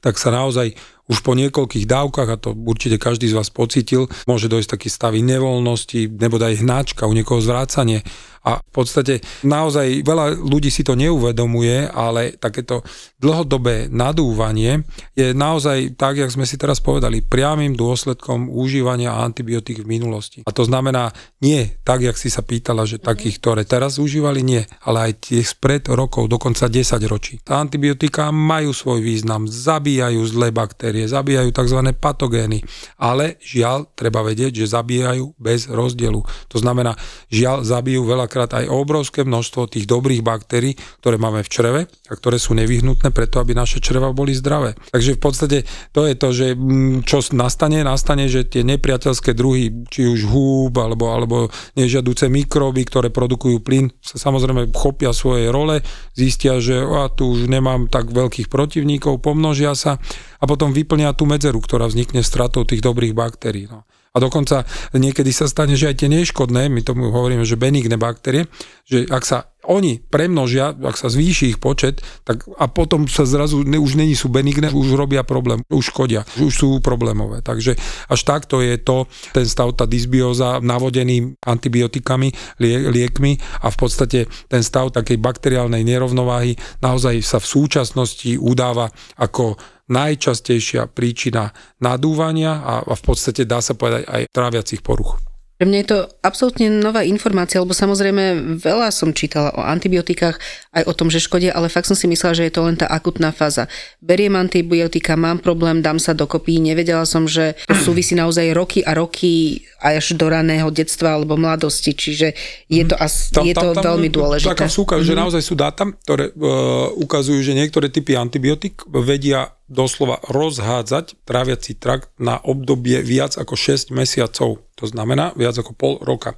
tak 0.00 0.16
sa 0.16 0.32
naozaj 0.32 0.74
už 1.12 1.20
po 1.20 1.36
niekoľkých 1.36 1.84
dávkach, 1.84 2.28
a 2.32 2.40
to 2.40 2.56
určite 2.56 2.96
každý 2.96 3.28
z 3.28 3.36
vás 3.36 3.52
pocitil, 3.52 4.08
môže 4.24 4.48
dojsť 4.48 4.80
taký 4.80 4.88
stavy 4.88 5.20
nevoľnosti, 5.20 6.08
nebo 6.16 6.40
aj 6.40 6.64
hnáčka, 6.64 7.04
u 7.04 7.12
niekoho 7.12 7.44
zvrácanie, 7.44 8.00
a 8.42 8.58
v 8.58 8.70
podstate 8.74 9.22
naozaj 9.46 10.02
veľa 10.02 10.34
ľudí 10.34 10.66
si 10.66 10.82
to 10.82 10.98
neuvedomuje, 10.98 11.86
ale 11.86 12.34
takéto 12.34 12.82
dlhodobé 13.22 13.86
nadúvanie 13.86 14.82
je 15.14 15.30
naozaj, 15.30 15.94
tak 15.94 16.18
jak 16.18 16.30
sme 16.34 16.42
si 16.42 16.58
teraz 16.58 16.82
povedali, 16.82 17.22
priamým 17.22 17.78
dôsledkom 17.78 18.50
užívania 18.50 19.14
antibiotík 19.14 19.86
v 19.86 19.90
minulosti. 19.94 20.38
A 20.42 20.50
to 20.50 20.66
znamená 20.66 21.14
nie 21.38 21.70
tak, 21.86 22.02
jak 22.02 22.18
si 22.18 22.34
sa 22.34 22.42
pýtala, 22.42 22.82
že 22.82 22.98
takých, 22.98 23.38
ktoré 23.38 23.62
teraz 23.62 24.02
užívali, 24.02 24.42
nie, 24.42 24.66
ale 24.82 25.10
aj 25.10 25.30
tie 25.30 25.40
spred 25.46 25.86
rokov, 25.94 26.26
dokonca 26.26 26.66
10 26.66 26.98
ročí. 27.06 27.38
Tá 27.46 27.62
antibiotika 27.62 28.34
majú 28.34 28.74
svoj 28.74 29.06
význam, 29.06 29.46
zabíjajú 29.46 30.18
zlé 30.26 30.50
baktérie, 30.50 31.01
zabíjajú 31.04 31.52
tzv. 31.52 31.80
patogény, 32.00 32.64
ale 32.96 33.36
žiaľ, 33.44 33.92
treba 33.92 34.24
vedieť, 34.24 34.64
že 34.64 34.72
zabíjajú 34.72 35.36
bez 35.36 35.68
rozdielu. 35.68 36.24
To 36.24 36.56
znamená, 36.56 36.96
žiaľ, 37.28 37.62
zabijú 37.62 38.08
veľa 38.08 38.22
veľakrát 38.22 38.54
aj 38.54 38.70
obrovské 38.70 39.26
množstvo 39.26 39.66
tých 39.66 39.90
dobrých 39.90 40.22
baktérií, 40.22 40.78
ktoré 41.02 41.18
máme 41.18 41.42
v 41.42 41.50
čreve 41.50 41.80
a 42.06 42.12
ktoré 42.14 42.38
sú 42.38 42.54
nevyhnutné 42.54 43.10
preto, 43.10 43.42
aby 43.42 43.50
naše 43.50 43.82
čreva 43.82 44.14
boli 44.14 44.30
zdravé. 44.30 44.78
Takže 44.94 45.18
v 45.18 45.20
podstate 45.20 45.58
to 45.90 46.06
je 46.06 46.14
to, 46.14 46.28
že 46.30 46.46
mm, 46.54 47.02
čo 47.02 47.18
nastane, 47.34 47.82
nastane, 47.82 48.30
že 48.30 48.46
tie 48.46 48.62
nepriateľské 48.62 49.34
druhy, 49.34 49.90
či 49.90 50.06
už 50.06 50.30
húb 50.30 50.78
alebo, 50.78 51.10
alebo 51.10 51.50
nežiaduce 51.74 52.30
mikróby, 52.30 52.86
ktoré 52.86 53.10
produkujú 53.10 53.58
plyn, 53.58 53.90
sa 53.98 54.22
samozrejme 54.22 54.70
chopia 54.70 55.10
svoje 55.10 55.50
role, 55.50 55.82
zistia, 56.14 56.62
že 56.62 56.78
a, 56.78 57.10
tu 57.10 57.34
už 57.34 57.50
nemám 57.50 57.90
tak 57.90 58.14
veľkých 58.14 58.46
protivníkov, 58.46 59.18
pomnožia 59.18 59.74
sa 59.74 59.98
a 60.42 60.44
potom 60.44 60.74
vyplnia 60.74 61.14
tú 61.14 61.24
medzeru, 61.24 61.62
ktorá 61.62 61.86
vznikne 61.86 62.26
stratou 62.26 62.66
tých 62.66 62.82
dobrých 62.82 63.14
baktérií. 63.14 63.70
No. 63.70 63.86
A 64.12 64.20
dokonca 64.20 64.68
niekedy 64.92 65.32
sa 65.32 65.48
stane, 65.48 65.72
že 65.72 65.88
aj 65.88 66.04
tie 66.04 66.08
neškodné, 66.12 66.68
my 66.68 66.84
tomu 66.84 67.08
hovoríme, 67.08 67.48
že 67.48 67.56
benigné 67.56 67.96
baktérie, 67.96 68.44
že 68.84 69.08
ak 69.08 69.24
sa 69.24 69.48
oni 69.62 70.02
premnožia, 70.02 70.74
ak 70.74 70.98
sa 70.98 71.06
zvýši 71.06 71.54
ich 71.54 71.58
počet, 71.62 72.02
tak 72.26 72.44
a 72.58 72.66
potom 72.66 73.06
sa 73.06 73.22
zrazu 73.22 73.62
ne, 73.62 73.78
už 73.78 73.94
není 73.94 74.18
sú 74.18 74.26
benigné, 74.26 74.68
už 74.74 74.98
robia 74.98 75.22
problém, 75.22 75.62
už 75.70 75.94
škodia, 75.94 76.26
už 76.42 76.52
sú 76.52 76.68
problémové. 76.82 77.40
Takže 77.40 77.78
až 78.10 78.20
takto 78.26 78.58
je 78.58 78.74
to, 78.82 79.06
ten 79.30 79.46
stav, 79.46 79.70
tá 79.78 79.86
dysbióza 79.86 80.58
navodený 80.58 81.38
antibiotikami, 81.46 82.34
lie, 82.58 82.90
liekmi 82.90 83.38
a 83.64 83.70
v 83.70 83.76
podstate 83.78 84.26
ten 84.50 84.60
stav 84.66 84.90
takej 84.90 85.16
bakteriálnej 85.22 85.86
nerovnováhy 85.86 86.58
naozaj 86.82 87.22
sa 87.22 87.38
v 87.38 87.46
súčasnosti 87.46 88.34
udáva 88.36 88.90
ako 89.14 89.56
najčastejšia 89.92 90.88
príčina 90.88 91.52
nadúvania 91.84 92.64
a, 92.64 92.72
v 92.96 93.02
podstate 93.04 93.44
dá 93.44 93.60
sa 93.60 93.76
povedať 93.76 94.08
aj 94.08 94.22
tráviacich 94.32 94.80
poruch. 94.80 95.20
Pre 95.62 95.70
mňa 95.70 95.86
je 95.86 95.90
to 95.94 96.00
absolútne 96.26 96.66
nová 96.74 97.06
informácia, 97.06 97.62
lebo 97.62 97.70
samozrejme 97.70 98.58
veľa 98.58 98.90
som 98.90 99.14
čítala 99.14 99.54
o 99.54 99.62
antibiotikách, 99.62 100.34
aj 100.74 100.82
o 100.90 100.92
tom, 100.98 101.06
že 101.06 101.22
škodia, 101.22 101.54
ale 101.54 101.70
fakt 101.70 101.86
som 101.86 101.94
si 101.94 102.10
myslela, 102.10 102.34
že 102.34 102.50
je 102.50 102.54
to 102.58 102.66
len 102.66 102.74
tá 102.74 102.90
akutná 102.90 103.30
fáza. 103.30 103.70
Beriem 104.02 104.34
antibiotika, 104.34 105.14
mám 105.14 105.38
problém, 105.38 105.78
dám 105.78 106.02
sa 106.02 106.18
dokopy, 106.18 106.58
nevedela 106.58 107.06
som, 107.06 107.30
že 107.30 107.54
to 107.70 107.78
súvisí 107.78 108.18
naozaj 108.18 108.50
roky 108.50 108.82
a 108.82 108.90
roky 108.90 109.62
až 109.78 110.18
do 110.18 110.26
raného 110.26 110.66
detstva 110.74 111.14
alebo 111.14 111.38
mladosti, 111.38 111.94
čiže 111.94 112.34
je 112.66 112.82
to, 112.82 112.98
as, 112.98 113.30
tam, 113.30 113.46
je 113.46 113.54
to 113.54 113.70
tam, 113.70 113.94
veľmi 113.94 114.10
dôležité. 114.10 114.58
Taká 114.58 114.66
súka, 114.66 114.98
mm-hmm. 114.98 115.06
že 115.06 115.14
mhm. 115.14 115.20
naozaj 115.22 115.42
sú 115.46 115.54
dáta, 115.54 115.86
ktoré 115.86 116.34
uh, 116.34 116.90
ukazujú, 116.98 117.38
že 117.38 117.54
niektoré 117.54 117.86
typy 117.86 118.18
antibiotik 118.18 118.82
vedia 118.90 119.54
doslova 119.70 120.18
rozhádzať 120.26 121.22
tráviaci 121.22 121.78
trakt 121.78 122.10
na 122.18 122.42
obdobie 122.42 122.98
viac 123.00 123.38
ako 123.38 123.54
6 123.54 123.94
mesiacov. 123.94 124.60
To 124.82 124.90
znamená 124.90 125.30
viac 125.38 125.54
ako 125.54 125.72
pol 125.78 125.94
roka. 126.02 126.34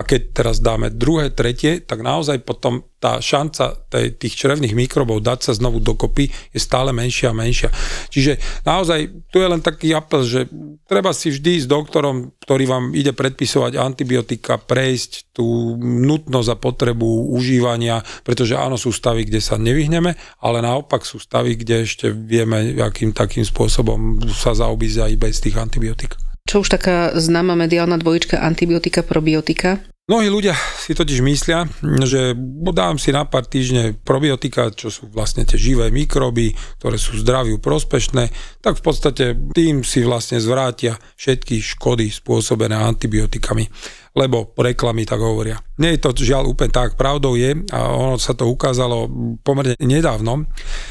A 0.00 0.08
keď 0.08 0.20
teraz 0.34 0.56
dáme 0.58 0.90
druhé, 0.90 1.30
tretie, 1.30 1.78
tak 1.78 2.02
naozaj 2.02 2.42
potom 2.42 2.82
tá 2.98 3.22
šanca 3.22 3.86
tej, 3.86 4.18
tých 4.18 4.34
črevných 4.34 4.74
mikrobov 4.74 5.22
dať 5.22 5.46
sa 5.46 5.52
znovu 5.54 5.78
dokopy 5.78 6.26
je 6.26 6.58
stále 6.58 6.90
menšia 6.90 7.30
a 7.30 7.38
menšia. 7.38 7.70
Čiže 8.10 8.64
naozaj 8.66 9.30
tu 9.30 9.38
je 9.38 9.46
len 9.46 9.62
taký 9.62 9.94
apel, 9.94 10.26
že 10.26 10.50
treba 10.90 11.14
si 11.14 11.30
vždy 11.30 11.62
s 11.62 11.66
doktorom, 11.70 12.34
ktorý 12.42 12.64
vám 12.66 12.84
ide 12.98 13.14
predpisovať 13.14 13.78
antibiotika, 13.78 14.58
prejsť 14.58 15.38
tú 15.38 15.78
nutnosť 15.78 16.50
a 16.50 16.56
potrebu 16.58 17.30
užívania, 17.30 18.02
pretože 18.26 18.58
áno, 18.58 18.74
sú 18.74 18.90
stavy, 18.90 19.22
kde 19.22 19.38
sa 19.38 19.54
nevyhneme, 19.54 20.18
ale 20.42 20.58
naopak 20.66 21.06
sú 21.06 21.22
stavy, 21.22 21.54
kde 21.54 21.86
ešte 21.86 22.10
vieme, 22.10 22.74
akým 22.82 23.14
takým 23.14 23.46
spôsobom 23.46 24.18
sa 24.34 24.50
zaobísť 24.50 24.98
aj 24.98 25.12
bez 25.14 25.38
tých 25.38 25.54
antibiotik. 25.62 26.31
Čo 26.52 26.60
už 26.60 26.68
taká 26.68 27.16
známa 27.16 27.56
mediálna 27.56 27.96
dvojička 27.96 28.36
antibiotika, 28.36 29.00
probiotika? 29.00 29.80
Mnohí 30.04 30.28
ľudia 30.28 30.52
si 30.76 30.92
totiž 30.92 31.24
myslia, 31.24 31.64
že 32.04 32.36
dám 32.76 33.00
si 33.00 33.08
na 33.08 33.24
pár 33.24 33.48
týždne 33.48 33.96
probiotika, 33.96 34.68
čo 34.68 34.92
sú 34.92 35.08
vlastne 35.08 35.48
tie 35.48 35.56
živé 35.56 35.88
mikroby, 35.88 36.52
ktoré 36.76 37.00
sú 37.00 37.16
zdraviu 37.16 37.56
prospešné, 37.56 38.28
tak 38.60 38.76
v 38.76 38.84
podstate 38.84 39.32
tým 39.56 39.80
si 39.80 40.04
vlastne 40.04 40.44
zvrátia 40.44 41.00
všetky 41.16 41.56
škody 41.64 42.12
spôsobené 42.12 42.76
antibiotikami. 42.76 43.72
Lebo 44.12 44.52
reklamy 44.56 45.08
tak 45.08 45.20
hovoria. 45.20 45.60
Nie 45.80 45.96
je 45.96 46.04
to 46.04 46.12
žiaľ 46.12 46.52
úplne 46.52 46.68
tak, 46.68 47.00
pravdou 47.00 47.34
je, 47.34 47.64
a 47.72 47.78
ono 47.92 48.20
sa 48.20 48.36
to 48.36 48.48
ukázalo 48.48 49.08
pomerne 49.40 49.74
nedávno. 49.80 50.44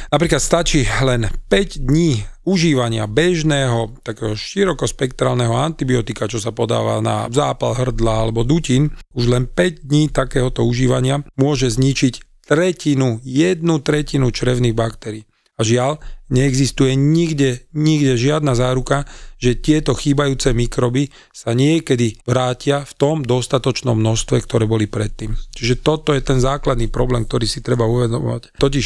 Napríklad 0.09 0.41
stačí 0.41 0.83
len 1.05 1.29
5 1.49 1.85
dní 1.85 2.25
užívania 2.41 3.05
bežného, 3.05 4.01
takého 4.01 4.33
širokospektrálneho 4.33 5.53
antibiotika, 5.53 6.25
čo 6.25 6.41
sa 6.41 6.49
podáva 6.49 6.97
na 6.99 7.29
zápal 7.29 7.77
hrdla 7.77 8.27
alebo 8.27 8.41
dutín, 8.41 8.89
už 9.13 9.29
len 9.29 9.45
5 9.45 9.85
dní 9.85 10.09
takéhoto 10.09 10.65
užívania 10.65 11.21
môže 11.37 11.69
zničiť 11.69 12.45
tretinu, 12.49 13.21
jednu 13.23 13.79
tretinu 13.79 14.33
črevných 14.33 14.75
baktérií. 14.75 15.23
A 15.59 15.67
žiaľ, 15.67 15.99
neexistuje 16.31 16.95
nikde, 16.95 17.67
nikde 17.75 18.15
žiadna 18.15 18.55
záruka, 18.55 19.03
že 19.37 19.59
tieto 19.59 19.91
chýbajúce 19.91 20.55
mikroby 20.55 21.11
sa 21.35 21.51
niekedy 21.51 22.17
vrátia 22.23 22.87
v 22.87 22.93
tom 22.95 23.15
dostatočnom 23.21 23.93
množstve, 23.99 24.41
ktoré 24.41 24.63
boli 24.65 24.87
predtým. 24.87 25.35
Čiže 25.35 25.83
toto 25.83 26.15
je 26.15 26.23
ten 26.23 26.39
základný 26.39 26.87
problém, 26.87 27.27
ktorý 27.27 27.45
si 27.45 27.59
treba 27.59 27.83
uvedomovať. 27.83 28.55
Totiž 28.57 28.85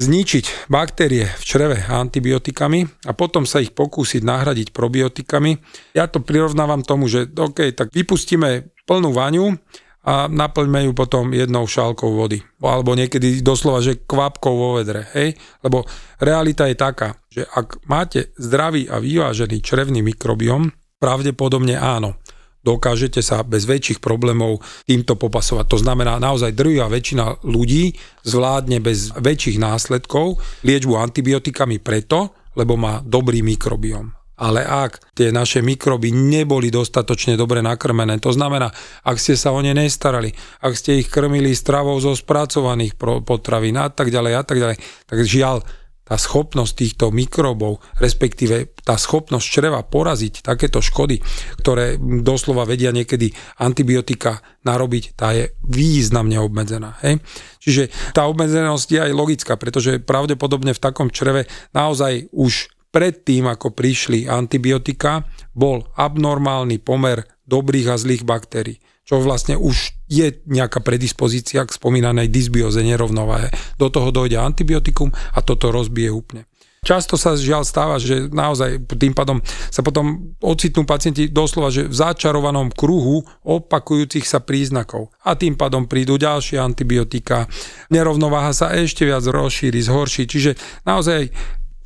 zničiť 0.00 0.70
baktérie 0.70 1.28
v 1.28 1.42
čreve 1.42 1.82
antibiotikami 1.82 3.10
a 3.10 3.12
potom 3.12 3.42
sa 3.44 3.58
ich 3.58 3.74
pokúsiť 3.74 4.22
nahradiť 4.22 4.70
probiotikami. 4.70 5.58
Ja 5.98 6.06
to 6.06 6.22
prirovnávam 6.22 6.86
tomu, 6.86 7.10
že 7.10 7.26
OK, 7.26 7.74
tak 7.74 7.90
vypustíme 7.90 8.70
plnú 8.84 9.10
vaňu 9.16 9.56
a 10.04 10.28
naplňme 10.28 10.84
ju 10.84 10.92
potom 10.92 11.32
jednou 11.32 11.64
šálkou 11.64 12.12
vody. 12.12 12.44
Alebo 12.60 12.92
niekedy 12.92 13.40
doslova, 13.40 13.80
že 13.80 14.04
kvapkou 14.04 14.52
vo 14.52 14.70
vedre. 14.76 15.08
Hej? 15.16 15.40
Lebo 15.64 15.88
realita 16.20 16.68
je 16.68 16.76
taká, 16.76 17.16
že 17.32 17.48
ak 17.48 17.88
máte 17.88 18.36
zdravý 18.36 18.84
a 18.92 19.00
vyvážený 19.00 19.64
črevný 19.64 20.04
mikrobiom, 20.04 20.68
pravdepodobne 21.00 21.80
áno, 21.80 22.20
dokážete 22.64 23.20
sa 23.20 23.44
bez 23.44 23.64
väčších 23.68 24.00
problémov 24.00 24.60
týmto 24.84 25.16
popasovať. 25.16 25.66
To 25.72 25.78
znamená, 25.80 26.20
naozaj 26.20 26.56
drvivá 26.56 26.88
väčšina 26.92 27.44
ľudí 27.44 27.96
zvládne 28.24 28.80
bez 28.84 29.12
väčších 29.16 29.60
následkov 29.60 30.40
liečbu 30.64 30.96
antibiotikami 30.96 31.80
preto, 31.80 32.32
lebo 32.56 32.76
má 32.76 33.00
dobrý 33.04 33.44
mikrobiom. 33.44 34.23
Ale 34.34 34.66
ak 34.66 35.14
tie 35.14 35.30
naše 35.30 35.62
mikroby 35.62 36.10
neboli 36.10 36.72
dostatočne 36.72 37.38
dobre 37.38 37.62
nakrmené, 37.62 38.18
to 38.18 38.34
znamená, 38.34 38.74
ak 39.06 39.16
ste 39.22 39.38
sa 39.38 39.54
o 39.54 39.62
ne 39.62 39.70
nestarali, 39.70 40.34
ak 40.62 40.74
ste 40.74 40.98
ich 40.98 41.08
krmili 41.10 41.54
stravou 41.54 41.94
zo 42.02 42.18
spracovaných 42.18 42.98
potravín 43.22 43.78
a 43.78 43.90
tak 43.94 44.10
ďalej 44.10 44.32
a 44.34 44.42
tak 44.42 44.58
ďalej, 44.58 44.76
tak 45.06 45.18
žiaľ, 45.22 45.62
tá 46.04 46.20
schopnosť 46.20 46.72
týchto 46.76 47.06
mikrobov, 47.08 47.80
respektíve 47.96 48.76
tá 48.84 49.00
schopnosť 49.00 49.46
čreva 49.48 49.80
poraziť 49.80 50.44
takéto 50.44 50.84
škody, 50.84 51.16
ktoré 51.64 51.96
doslova 51.96 52.68
vedia 52.68 52.92
niekedy 52.92 53.32
antibiotika 53.56 54.44
narobiť, 54.68 55.16
tá 55.16 55.32
je 55.32 55.56
významne 55.64 56.36
obmedzená. 56.44 57.00
Hej? 57.00 57.24
Čiže 57.64 57.82
tá 58.12 58.28
obmedzenosť 58.28 58.88
je 58.92 59.00
aj 59.00 59.12
logická, 59.16 59.56
pretože 59.56 59.96
pravdepodobne 60.04 60.76
v 60.76 60.82
takom 60.84 61.08
čreve 61.08 61.48
naozaj 61.72 62.28
už 62.36 62.68
predtým, 62.94 63.50
ako 63.50 63.74
prišli 63.74 64.30
antibiotika, 64.30 65.26
bol 65.50 65.82
abnormálny 65.98 66.78
pomer 66.78 67.26
dobrých 67.42 67.90
a 67.90 67.96
zlých 67.98 68.22
baktérií 68.22 68.78
čo 69.04 69.20
vlastne 69.20 69.60
už 69.60 69.92
je 70.08 70.40
nejaká 70.48 70.80
predispozícia 70.80 71.60
k 71.68 71.76
spomínanej 71.76 72.32
dysbioze 72.32 72.80
nerovnováhe. 72.80 73.52
Do 73.76 73.92
toho 73.92 74.08
dojde 74.08 74.40
antibiotikum 74.40 75.12
a 75.12 75.44
toto 75.44 75.68
rozbije 75.68 76.08
úplne. 76.08 76.48
Často 76.84 77.16
sa 77.16 77.32
žiaľ 77.32 77.64
stáva, 77.64 77.96
že 77.96 78.28
naozaj 78.28 78.84
tým 79.00 79.16
pádom 79.16 79.40
sa 79.72 79.80
potom 79.80 80.36
ocitnú 80.44 80.84
pacienti 80.84 81.32
doslova, 81.32 81.72
že 81.72 81.88
v 81.88 81.96
začarovanom 81.96 82.76
kruhu 82.76 83.24
opakujúcich 83.40 84.28
sa 84.28 84.44
príznakov. 84.44 85.08
A 85.24 85.32
tým 85.32 85.56
pádom 85.56 85.88
prídu 85.88 86.20
ďalšie 86.20 86.60
antibiotika, 86.60 87.48
nerovnováha 87.88 88.52
sa 88.52 88.68
ešte 88.76 89.08
viac 89.08 89.24
rozšíri, 89.24 89.80
zhorší. 89.80 90.28
Čiže 90.28 90.60
naozaj 90.84 91.32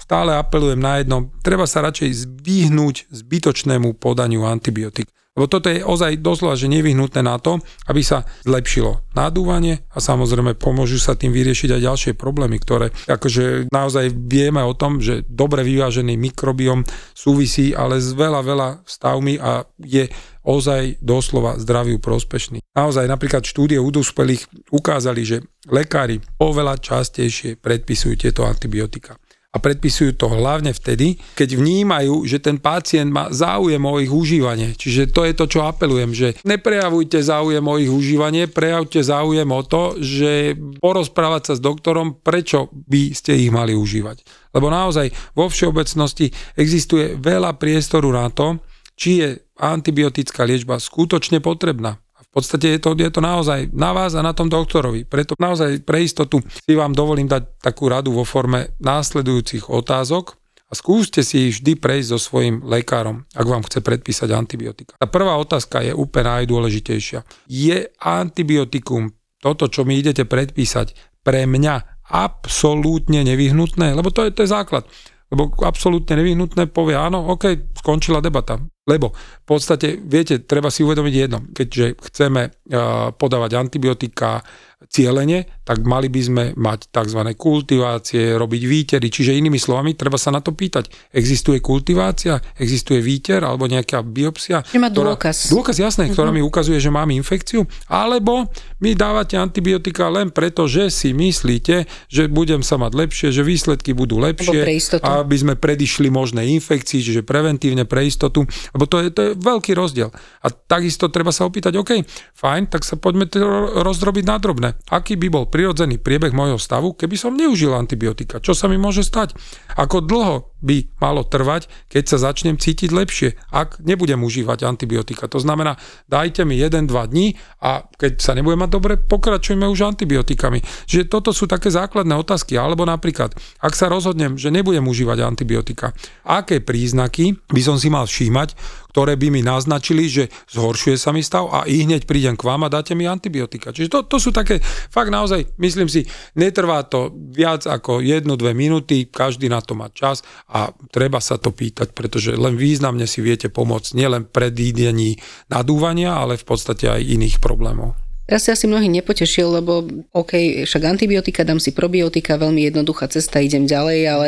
stále 0.08 0.32
apelujem 0.32 0.80
na 0.80 1.04
jedno, 1.04 1.28
treba 1.44 1.68
sa 1.68 1.84
radšej 1.84 2.40
vyhnúť 2.40 3.12
zbytočnému 3.12 4.00
podaniu 4.00 4.48
antibiotík. 4.48 5.12
Lebo 5.38 5.46
toto 5.46 5.70
je 5.70 5.86
ozaj 5.86 6.18
doslova, 6.18 6.58
že 6.58 6.66
nevyhnutné 6.66 7.22
na 7.22 7.38
to, 7.38 7.62
aby 7.86 8.02
sa 8.02 8.26
zlepšilo 8.42 9.06
nadúvanie 9.14 9.86
a 9.94 10.02
samozrejme 10.02 10.58
pomôžu 10.58 10.98
sa 10.98 11.14
tým 11.14 11.30
vyriešiť 11.30 11.78
aj 11.78 11.84
ďalšie 11.86 12.12
problémy, 12.18 12.58
ktoré 12.58 12.90
akože 13.06 13.70
naozaj 13.70 14.10
vieme 14.18 14.58
o 14.66 14.74
tom, 14.74 14.98
že 14.98 15.22
dobre 15.30 15.62
vyvážený 15.62 16.18
mikrobiom 16.18 16.82
súvisí 17.14 17.70
ale 17.70 18.02
s 18.02 18.18
veľa, 18.18 18.40
veľa 18.42 18.68
stavmi 18.82 19.38
a 19.38 19.62
je 19.78 20.10
ozaj 20.42 20.98
doslova 20.98 21.54
zdraviu 21.60 22.02
prospešný. 22.02 22.58
Naozaj 22.74 23.06
napríklad 23.06 23.46
štúdie 23.46 23.78
u 23.78 23.94
dospelých 23.94 24.72
ukázali, 24.74 25.22
že 25.22 25.46
lekári 25.70 26.18
oveľa 26.42 26.82
častejšie 26.82 27.62
predpisujú 27.62 28.26
tieto 28.26 28.42
antibiotika 28.42 29.14
a 29.48 29.56
predpisujú 29.56 30.12
to 30.20 30.28
hlavne 30.28 30.76
vtedy, 30.76 31.16
keď 31.32 31.56
vnímajú, 31.56 32.28
že 32.28 32.36
ten 32.36 32.60
pacient 32.60 33.08
má 33.08 33.32
záujem 33.32 33.80
o 33.80 33.96
ich 33.96 34.12
užívanie. 34.12 34.76
Čiže 34.76 35.08
to 35.08 35.24
je 35.24 35.32
to, 35.32 35.48
čo 35.48 35.64
apelujem, 35.64 36.12
že 36.12 36.28
neprejavujte 36.44 37.16
záujem 37.24 37.64
o 37.64 37.80
ich 37.80 37.88
užívanie, 37.88 38.44
prejavte 38.44 39.00
záujem 39.00 39.48
o 39.48 39.62
to, 39.64 39.96
že 40.04 40.52
porozprávať 40.84 41.42
sa 41.48 41.52
s 41.56 41.64
doktorom, 41.64 42.20
prečo 42.20 42.68
by 42.68 43.16
ste 43.16 43.40
ich 43.40 43.48
mali 43.48 43.72
užívať. 43.72 44.20
Lebo 44.52 44.68
naozaj 44.68 45.16
vo 45.32 45.48
všeobecnosti 45.48 46.28
existuje 46.52 47.16
veľa 47.16 47.56
priestoru 47.56 48.12
na 48.12 48.28
to, 48.28 48.60
či 49.00 49.10
je 49.24 49.28
antibiotická 49.56 50.44
liečba 50.44 50.76
skutočne 50.76 51.40
potrebná 51.40 51.96
v 52.28 52.32
podstate 52.36 52.76
je 52.76 52.80
to, 52.80 52.92
je 52.92 53.08
to 53.08 53.24
naozaj 53.24 53.72
na 53.72 53.96
vás 53.96 54.12
a 54.12 54.20
na 54.20 54.36
tom 54.36 54.52
doktorovi. 54.52 55.08
Preto 55.08 55.32
naozaj 55.40 55.80
pre 55.82 56.04
istotu 56.04 56.44
si 56.44 56.76
vám 56.76 56.92
dovolím 56.92 57.24
dať 57.24 57.64
takú 57.64 57.88
radu 57.88 58.12
vo 58.12 58.28
forme 58.28 58.76
následujúcich 58.84 59.72
otázok 59.72 60.36
a 60.68 60.72
skúste 60.76 61.24
si 61.24 61.48
vždy 61.48 61.80
prejsť 61.80 62.08
so 62.12 62.18
svojím 62.20 62.60
lekárom, 62.60 63.24
ak 63.32 63.46
vám 63.48 63.64
chce 63.64 63.80
predpísať 63.80 64.28
antibiotika. 64.36 64.92
Tá 65.00 65.08
prvá 65.08 65.40
otázka 65.40 65.80
je 65.80 65.96
úplne 65.96 66.44
najdôležitejšia. 66.44 67.24
Je 67.48 67.88
antibiotikum, 68.04 69.16
toto, 69.40 69.72
čo 69.72 69.88
mi 69.88 69.96
idete 69.96 70.28
predpísať, 70.28 70.92
pre 71.24 71.48
mňa 71.48 72.04
absolútne 72.12 73.24
nevyhnutné? 73.24 73.96
Lebo 73.96 74.12
to 74.12 74.28
je, 74.28 74.36
to 74.36 74.44
je 74.44 74.52
základ. 74.52 74.84
Lebo 75.28 75.52
absolútne 75.64 76.16
nevyhnutné 76.20 76.68
povie 76.72 76.96
áno, 76.96 77.24
ok, 77.32 77.76
skončila 77.78 78.18
debata. 78.20 78.58
Lebo 78.88 79.12
v 79.12 79.46
podstate, 79.46 80.00
viete, 80.00 80.40
treba 80.48 80.72
si 80.72 80.80
uvedomiť 80.80 81.14
jedno. 81.14 81.44
Keďže 81.52 82.00
chceme 82.08 82.42
uh, 82.48 83.12
podávať 83.12 83.60
antibiotika 83.60 84.40
cieľene, 84.78 85.58
tak 85.66 85.82
mali 85.82 86.06
by 86.06 86.20
sme 86.22 86.44
mať 86.54 86.94
tzv. 86.94 87.20
kultivácie, 87.34 88.38
robiť 88.38 88.62
výtery, 88.62 89.10
čiže 89.10 89.34
inými 89.34 89.58
slovami, 89.58 89.98
treba 89.98 90.14
sa 90.14 90.30
na 90.30 90.38
to 90.38 90.54
pýtať. 90.54 91.10
Existuje 91.10 91.58
kultivácia, 91.58 92.38
existuje 92.54 93.02
výter 93.02 93.42
alebo 93.42 93.66
nejaká 93.66 94.06
biopsia? 94.06 94.62
Že 94.62 94.78
má 94.78 94.86
dôkaz. 94.86 95.50
Dôkaz, 95.50 95.82
jasné, 95.82 96.06
uh-huh. 96.06 96.14
ktorá 96.14 96.30
mi 96.30 96.38
ukazuje, 96.46 96.78
že 96.78 96.94
mám 96.94 97.10
infekciu, 97.10 97.66
alebo 97.90 98.46
mi 98.78 98.94
dávate 98.94 99.34
antibiotika 99.34 100.06
len 100.06 100.30
preto, 100.30 100.70
že 100.70 100.94
si 100.94 101.10
myslíte, 101.10 101.90
že 102.06 102.30
budem 102.30 102.62
sa 102.62 102.78
mať 102.78 102.92
lepšie, 102.94 103.28
že 103.34 103.42
výsledky 103.42 103.98
budú 103.98 104.22
lepšie, 104.22 104.62
aby 105.02 105.36
sme 105.36 105.58
predišli 105.58 106.06
možné 106.06 106.46
infekcii, 106.54 107.02
čiže 107.02 107.26
preventívne 107.68 107.84
pre 107.84 108.08
istotu, 108.08 108.48
lebo 108.72 108.84
to 108.88 108.96
je, 109.04 109.08
to 109.12 109.20
je 109.20 109.30
veľký 109.36 109.76
rozdiel. 109.76 110.08
A 110.40 110.46
takisto 110.48 111.12
treba 111.12 111.28
sa 111.34 111.44
opýtať, 111.44 111.76
OK, 111.76 112.00
fajn, 112.32 112.72
tak 112.72 112.82
sa 112.88 112.96
poďme 112.96 113.28
to 113.28 113.40
rozdrobiť 113.84 114.24
na 114.24 114.36
drobné. 114.40 114.68
Aký 114.88 115.20
by 115.20 115.28
bol 115.28 115.44
prirodzený 115.44 116.00
priebeh 116.00 116.32
môjho 116.32 116.56
stavu, 116.56 116.96
keby 116.96 117.16
som 117.20 117.36
neužil 117.36 117.76
antibiotika? 117.76 118.40
Čo 118.40 118.56
sa 118.56 118.72
mi 118.72 118.80
môže 118.80 119.04
stať? 119.04 119.36
Ako 119.76 120.00
dlho 120.00 120.48
by 120.58 120.90
malo 120.98 121.22
trvať, 121.22 121.70
keď 121.86 122.04
sa 122.04 122.30
začnem 122.30 122.58
cítiť 122.58 122.90
lepšie, 122.90 123.38
ak 123.54 123.82
nebudem 123.82 124.20
užívať 124.26 124.66
antibiotika. 124.66 125.30
To 125.30 125.38
znamená, 125.38 125.78
dajte 126.10 126.42
mi 126.42 126.58
1-2 126.58 126.90
dní 126.90 127.38
a 127.62 127.86
keď 127.86 128.12
sa 128.18 128.34
nebudem 128.34 128.66
mať 128.66 128.70
dobre, 128.74 128.92
pokračujeme 128.98 129.66
už 129.70 129.86
antibiotikami. 129.86 130.62
Čiže 130.86 131.06
toto 131.06 131.30
sú 131.30 131.46
také 131.46 131.70
základné 131.70 132.14
otázky. 132.18 132.58
Alebo 132.58 132.82
napríklad, 132.82 133.38
ak 133.62 133.74
sa 133.78 133.86
rozhodnem, 133.86 134.34
že 134.34 134.50
nebudem 134.50 134.82
užívať 134.86 135.18
antibiotika, 135.22 135.94
aké 136.26 136.58
príznaky 136.58 137.38
by 137.48 137.60
som 137.62 137.78
si 137.78 137.86
mal 137.88 138.10
všímať, 138.10 138.58
ktoré 138.98 139.14
by 139.14 139.30
mi 139.30 139.46
naznačili, 139.46 140.10
že 140.10 140.26
zhoršuje 140.50 140.98
sa 140.98 141.14
mi 141.14 141.22
stav 141.22 141.46
a 141.54 141.62
i 141.70 141.86
hneď 141.86 142.02
prídem 142.02 142.34
k 142.34 142.42
vám 142.42 142.66
a 142.66 142.72
dáte 142.74 142.98
mi 142.98 143.06
antibiotika. 143.06 143.70
Čiže 143.70 143.94
to, 143.94 143.98
to 144.10 144.18
sú 144.18 144.34
také, 144.34 144.58
fakt 144.90 145.14
naozaj, 145.14 145.54
myslím 145.54 145.86
si, 145.86 146.02
netrvá 146.34 146.82
to 146.82 147.14
viac 147.30 147.62
ako 147.70 148.02
jednu, 148.02 148.34
dve 148.34 148.58
minúty, 148.58 149.06
každý 149.06 149.46
na 149.46 149.62
to 149.62 149.78
má 149.78 149.86
čas 149.94 150.26
a 150.50 150.74
treba 150.90 151.22
sa 151.22 151.38
to 151.38 151.54
pýtať, 151.54 151.94
pretože 151.94 152.34
len 152.34 152.58
významne 152.58 153.06
si 153.06 153.22
viete 153.22 153.46
pomôcť 153.46 153.94
nielen 153.94 154.26
predídení 154.26 155.22
nadúvania, 155.46 156.18
ale 156.18 156.34
v 156.34 156.42
podstate 156.42 156.90
aj 156.90 156.98
iných 156.98 157.38
problémov. 157.38 158.07
Teraz 158.28 158.44
si 158.44 158.52
asi 158.52 158.68
mnohých 158.68 158.92
nepotešil, 159.00 159.56
lebo 159.56 159.88
OK, 160.12 160.62
však 160.68 160.82
antibiotika, 160.84 161.48
dám 161.48 161.56
si 161.56 161.72
probiotika, 161.72 162.36
veľmi 162.36 162.68
jednoduchá 162.68 163.08
cesta, 163.08 163.40
idem 163.40 163.64
ďalej, 163.64 164.00
ale 164.04 164.26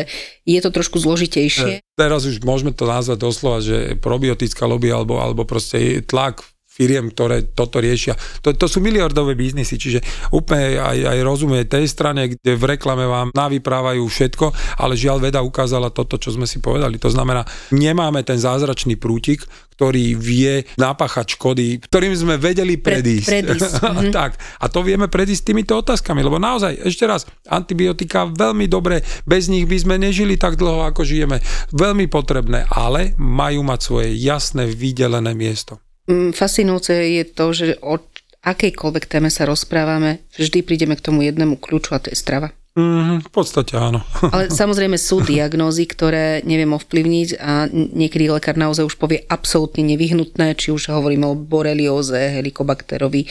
je 0.48 0.56
to 0.64 0.72
trošku 0.72 0.96
zložitejšie. 0.96 1.84
Teraz 2.00 2.24
už 2.24 2.40
môžeme 2.40 2.72
to 2.72 2.88
nazvať 2.88 3.20
doslova, 3.20 3.60
že 3.60 4.00
probiotická 4.00 4.64
lobby 4.64 4.88
alebo, 4.88 5.20
alebo 5.20 5.44
proste 5.44 6.00
tlak 6.00 6.48
firiem, 6.80 7.12
ktoré 7.12 7.52
toto 7.52 7.76
riešia. 7.76 8.16
To, 8.40 8.56
to 8.56 8.64
sú 8.64 8.80
miliardové 8.80 9.36
biznisy, 9.36 9.76
čiže 9.76 10.00
úplne 10.32 10.80
aj, 10.80 10.98
aj 11.12 11.18
rozumie 11.20 11.68
tej 11.68 11.84
strane, 11.84 12.32
kde 12.32 12.56
v 12.56 12.64
reklame 12.72 13.04
vám 13.04 13.28
navyprávajú 13.36 14.00
všetko, 14.00 14.80
ale 14.80 14.96
žiaľ 14.96 15.28
veda 15.28 15.44
ukázala 15.44 15.92
toto, 15.92 16.16
čo 16.16 16.32
sme 16.32 16.48
si 16.48 16.64
povedali. 16.64 16.96
To 16.96 17.12
znamená, 17.12 17.44
nemáme 17.76 18.24
ten 18.24 18.40
zázračný 18.40 18.96
prútik, 18.96 19.44
ktorý 19.76 20.16
vie 20.16 20.64
napáchať 20.80 21.36
škody, 21.36 21.84
ktorým 21.84 22.16
sme 22.16 22.40
vedeli 22.40 22.80
predísť. 22.80 23.28
Pred, 23.28 23.44
predísť. 23.44 23.72
Mhm. 23.90 24.12
tak, 24.14 24.38
a 24.38 24.70
to 24.70 24.80
vieme 24.86 25.10
predísť 25.10 25.52
týmito 25.52 25.76
otázkami, 25.76 26.22
lebo 26.22 26.40
naozaj, 26.40 26.84
ešte 26.84 27.04
raz, 27.04 27.26
antibiotika 27.48 28.24
veľmi 28.28 28.70
dobre, 28.70 29.02
bez 29.28 29.50
nich 29.52 29.68
by 29.68 29.76
sme 29.76 29.94
nežili 30.00 30.40
tak 30.40 30.56
dlho, 30.56 30.88
ako 30.88 31.04
žijeme. 31.04 31.42
Veľmi 31.74 32.06
potrebné, 32.06 32.64
ale 32.70 33.18
majú 33.18 33.60
mať 33.66 33.80
svoje 33.80 34.08
jasné, 34.16 34.68
vydelené 34.68 35.32
miesto. 35.36 35.80
Mm, 36.10 36.34
fascinujúce 36.34 36.90
je 36.90 37.24
to, 37.30 37.46
že 37.54 37.78
o 37.86 38.02
akejkoľvek 38.42 39.04
téme 39.06 39.30
sa 39.30 39.46
rozprávame, 39.46 40.26
vždy 40.34 40.66
prídeme 40.66 40.98
k 40.98 41.04
tomu 41.06 41.22
jednému 41.22 41.62
kľúču 41.62 41.94
a 41.94 42.02
to 42.02 42.10
je 42.10 42.18
strava. 42.18 42.50
Mm, 42.74 43.26
v 43.26 43.30
podstate 43.30 43.78
áno. 43.78 44.02
Ale 44.34 44.50
samozrejme 44.50 44.98
sú 44.98 45.22
diagnózy, 45.22 45.86
ktoré 45.86 46.42
neviem 46.42 46.70
ovplyvniť 46.74 47.28
a 47.38 47.66
niekedy 47.70 48.30
lekár 48.30 48.58
naozaj 48.58 48.86
už 48.90 48.96
povie 48.98 49.22
absolútne 49.26 49.86
nevyhnutné, 49.86 50.58
či 50.58 50.74
už 50.74 50.90
hovoríme 50.90 51.26
o 51.26 51.38
borelióze, 51.38 52.18
helikobakterovi 52.18 53.26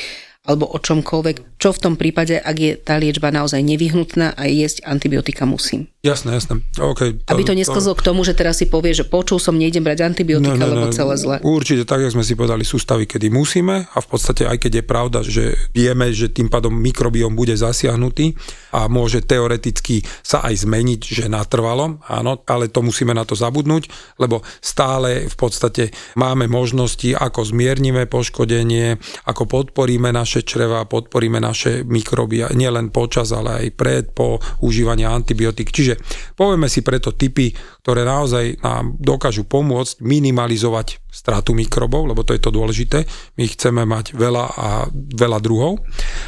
alebo 0.49 0.65
o 0.65 0.81
čomkoľvek. 0.81 1.61
Čo 1.61 1.77
v 1.77 1.79
tom 1.79 1.93
prípade, 1.93 2.41
ak 2.41 2.57
je 2.57 2.73
tá 2.73 2.97
liečba 2.97 3.29
naozaj 3.29 3.61
nevyhnutná 3.61 4.33
a 4.33 4.49
jesť 4.49 4.81
antibiotika 4.89 5.45
musím? 5.45 5.85
Jasné, 5.99 6.31
jasné. 6.31 6.63
Okay, 6.79 7.19
to, 7.19 7.35
Aby 7.35 7.43
to 7.43 7.51
nesklzlo 7.51 7.91
to... 7.91 7.99
k 7.99 8.05
tomu, 8.07 8.23
že 8.23 8.31
teraz 8.31 8.63
si 8.63 8.71
povie, 8.71 8.95
že 8.95 9.03
počul 9.03 9.35
som, 9.35 9.59
nejdem 9.59 9.83
brať 9.83 10.07
antibiotika, 10.07 10.55
no, 10.55 10.65
no, 10.65 10.71
lebo 10.71 10.85
celé 10.95 11.19
zle. 11.19 11.37
Určite, 11.43 11.83
tak 11.83 12.07
ako 12.07 12.15
sme 12.15 12.23
si 12.23 12.39
povedali, 12.39 12.63
sú 12.63 12.79
stavy, 12.79 13.03
kedy 13.03 13.27
musíme 13.27 13.83
a 13.83 13.97
v 13.99 14.07
podstate 14.07 14.47
aj 14.47 14.57
keď 14.63 14.79
je 14.79 14.83
pravda, 14.87 15.19
že 15.27 15.59
vieme, 15.75 16.07
že 16.15 16.31
tým 16.31 16.47
pádom 16.47 16.71
mikrobiom 16.71 17.35
bude 17.35 17.51
zasiahnutý 17.51 18.31
a 18.71 18.87
môže 18.87 19.19
teoreticky 19.27 20.07
sa 20.23 20.39
aj 20.47 20.63
zmeniť, 20.63 21.01
že 21.03 21.25
natrvalo, 21.27 21.99
áno, 22.07 22.39
ale 22.47 22.71
to 22.71 22.79
musíme 22.79 23.11
na 23.11 23.27
to 23.27 23.35
zabudnúť, 23.35 23.91
lebo 24.23 24.39
stále 24.63 25.27
v 25.27 25.35
podstate 25.35 25.91
máme 26.15 26.47
možnosti, 26.47 27.11
ako 27.11 27.43
zmiernime 27.43 28.07
poškodenie, 28.07 28.95
ako 29.27 29.43
podporíme 29.51 30.15
naše 30.15 30.38
naše 30.39 30.55
čreva, 30.55 30.87
podporíme 30.87 31.43
naše 31.43 31.83
mikroby 31.83 32.47
nielen 32.55 32.95
počas, 32.95 33.35
ale 33.35 33.67
aj 33.67 33.67
pred, 33.75 34.03
po 34.15 34.39
užívaní 34.63 35.03
antibiotík. 35.03 35.67
Čiže 35.67 35.99
povieme 36.39 36.71
si 36.71 36.79
preto 36.79 37.11
typy, 37.11 37.51
ktoré 37.83 38.07
naozaj 38.07 38.63
nám 38.63 38.95
dokážu 38.95 39.43
pomôcť 39.43 39.99
minimalizovať 39.99 41.03
stratu 41.11 41.51
mikrobov, 41.51 42.07
lebo 42.07 42.23
to 42.23 42.31
je 42.31 42.39
to 42.39 42.55
dôležité. 42.55 43.03
My 43.35 43.51
chceme 43.51 43.83
mať 43.83 44.15
veľa 44.15 44.45
a 44.55 44.69
veľa 44.93 45.39
druhov. 45.43 45.83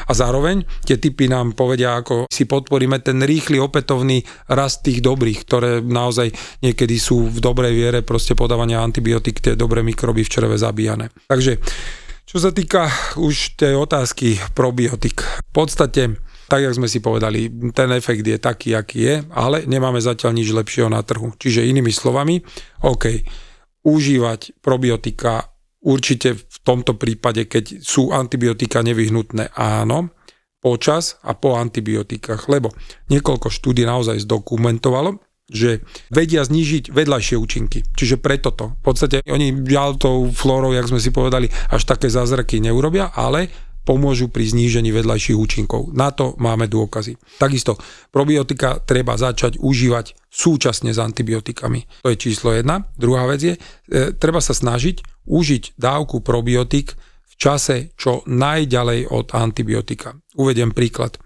A 0.10 0.12
zároveň 0.12 0.68
tie 0.84 1.00
typy 1.00 1.32
nám 1.32 1.56
povedia, 1.56 1.96
ako 1.96 2.28
si 2.28 2.44
podporíme 2.44 3.00
ten 3.00 3.24
rýchly 3.24 3.64
opätovný 3.64 4.26
rast 4.52 4.84
tých 4.84 5.00
dobrých, 5.00 5.40
ktoré 5.48 5.72
naozaj 5.80 6.36
niekedy 6.60 7.00
sú 7.00 7.32
v 7.32 7.40
dobrej 7.40 7.72
viere 7.72 8.00
proste 8.04 8.36
podávania 8.36 8.84
antibiotík, 8.84 9.40
tie 9.40 9.54
dobré 9.56 9.80
mikroby 9.86 10.28
v 10.28 10.32
čreve 10.34 10.58
zabíjane. 10.60 11.14
Takže 11.32 11.62
čo 12.32 12.40
sa 12.40 12.56
týka 12.56 12.88
už 13.20 13.60
tej 13.60 13.76
otázky 13.76 14.40
probiotik, 14.56 15.20
v 15.20 15.52
podstate 15.52 16.16
tak, 16.48 16.64
jak 16.64 16.76
sme 16.76 16.88
si 16.88 17.04
povedali, 17.04 17.52
ten 17.76 17.92
efekt 17.92 18.24
je 18.24 18.40
taký, 18.40 18.76
aký 18.76 19.00
je, 19.04 19.16
ale 19.36 19.68
nemáme 19.68 20.00
zatiaľ 20.00 20.36
nič 20.36 20.52
lepšieho 20.52 20.88
na 20.88 21.04
trhu. 21.04 21.32
Čiže 21.36 21.68
inými 21.68 21.92
slovami, 21.92 22.44
OK, 22.88 23.24
užívať 23.84 24.64
probiotika 24.64 25.48
určite 25.84 26.36
v 26.36 26.58
tomto 26.64 26.96
prípade, 27.00 27.48
keď 27.52 27.84
sú 27.84 28.12
antibiotika 28.16 28.84
nevyhnutné, 28.84 29.56
áno, 29.56 30.12
počas 30.60 31.20
a 31.24 31.36
po 31.36 31.56
antibiotikách, 31.56 32.52
lebo 32.52 32.72
niekoľko 33.08 33.48
štúdí 33.48 33.84
naozaj 33.88 34.24
zdokumentovalo, 34.24 35.20
že 35.52 35.84
vedia 36.08 36.48
znižiť 36.48 36.90
vedľajšie 36.96 37.36
účinky. 37.36 37.84
Čiže 37.94 38.18
preto 38.24 38.56
to. 38.56 38.72
V 38.80 38.84
podstate 38.88 39.20
oni 39.28 39.52
žiaľ 39.68 40.00
tou 40.00 40.32
flórou, 40.32 40.72
jak 40.72 40.88
sme 40.88 41.04
si 41.04 41.12
povedali, 41.12 41.52
až 41.70 41.84
také 41.84 42.08
zázraky 42.08 42.64
neurobia, 42.64 43.12
ale 43.12 43.52
pomôžu 43.82 44.30
pri 44.30 44.46
znížení 44.46 44.94
vedľajších 44.94 45.38
účinkov. 45.38 45.90
Na 45.92 46.14
to 46.14 46.38
máme 46.38 46.70
dôkazy. 46.70 47.18
Takisto 47.42 47.82
probiotika 48.14 48.78
treba 48.80 49.18
začať 49.18 49.58
užívať 49.58 50.30
súčasne 50.30 50.94
s 50.94 51.02
antibiotikami. 51.02 52.06
To 52.06 52.14
je 52.14 52.18
číslo 52.22 52.54
jedna. 52.54 52.86
Druhá 52.96 53.26
vec 53.26 53.42
je, 53.42 53.54
e, 53.58 53.60
treba 54.16 54.40
sa 54.40 54.54
snažiť 54.54 55.26
užiť 55.26 55.76
dávku 55.76 56.22
probiotik 56.22 56.94
v 57.26 57.34
čase 57.36 57.90
čo 57.98 58.22
najďalej 58.30 59.10
od 59.10 59.34
antibiotika. 59.34 60.14
Uvediem 60.38 60.72
príklad 60.72 61.18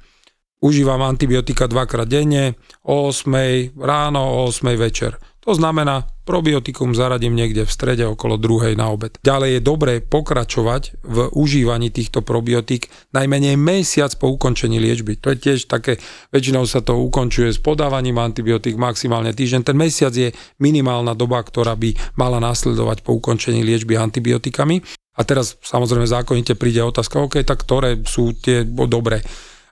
užívam 0.61 1.01
antibiotika 1.01 1.67
dvakrát 1.67 2.07
denne, 2.07 2.55
o 2.83 3.07
8 3.07 3.75
ráno, 3.79 4.21
o 4.21 4.49
8 4.49 4.75
večer. 4.77 5.17
To 5.45 5.53
znamená, 5.53 6.09
probiotikum 6.25 6.97
zaradím 6.97 7.37
niekde 7.37 7.69
v 7.69 7.71
strede 7.71 8.01
okolo 8.01 8.41
druhej 8.41 8.73
na 8.73 8.89
obed. 8.89 9.13
Ďalej 9.21 9.49
je 9.53 9.61
dobré 9.61 9.93
pokračovať 10.01 11.05
v 11.05 11.17
užívaní 11.37 11.93
týchto 11.93 12.25
probiotík 12.25 12.89
najmenej 13.13 13.53
mesiac 13.53 14.09
po 14.17 14.33
ukončení 14.33 14.81
liečby. 14.81 15.21
To 15.21 15.29
je 15.29 15.37
tiež 15.37 15.69
také, 15.69 16.01
väčšinou 16.33 16.65
sa 16.65 16.81
to 16.81 16.97
ukončuje 16.97 17.53
s 17.53 17.61
podávaním 17.61 18.17
antibiotík 18.17 18.73
maximálne 18.73 19.37
týždeň. 19.37 19.61
Ten 19.61 19.77
mesiac 19.77 20.17
je 20.17 20.33
minimálna 20.57 21.13
doba, 21.13 21.45
ktorá 21.45 21.77
by 21.77 22.17
mala 22.17 22.41
nasledovať 22.41 23.05
po 23.05 23.13
ukončení 23.21 23.61
liečby 23.61 24.01
antibiotikami. 24.01 24.81
A 25.15 25.21
teraz 25.23 25.61
samozrejme 25.61 26.09
zákonite 26.09 26.57
príde 26.57 26.81
otázka, 26.81 27.21
OK, 27.21 27.45
tak 27.45 27.61
ktoré 27.61 28.01
sú 28.01 28.33
tie 28.33 28.65
dobré. 28.65 29.21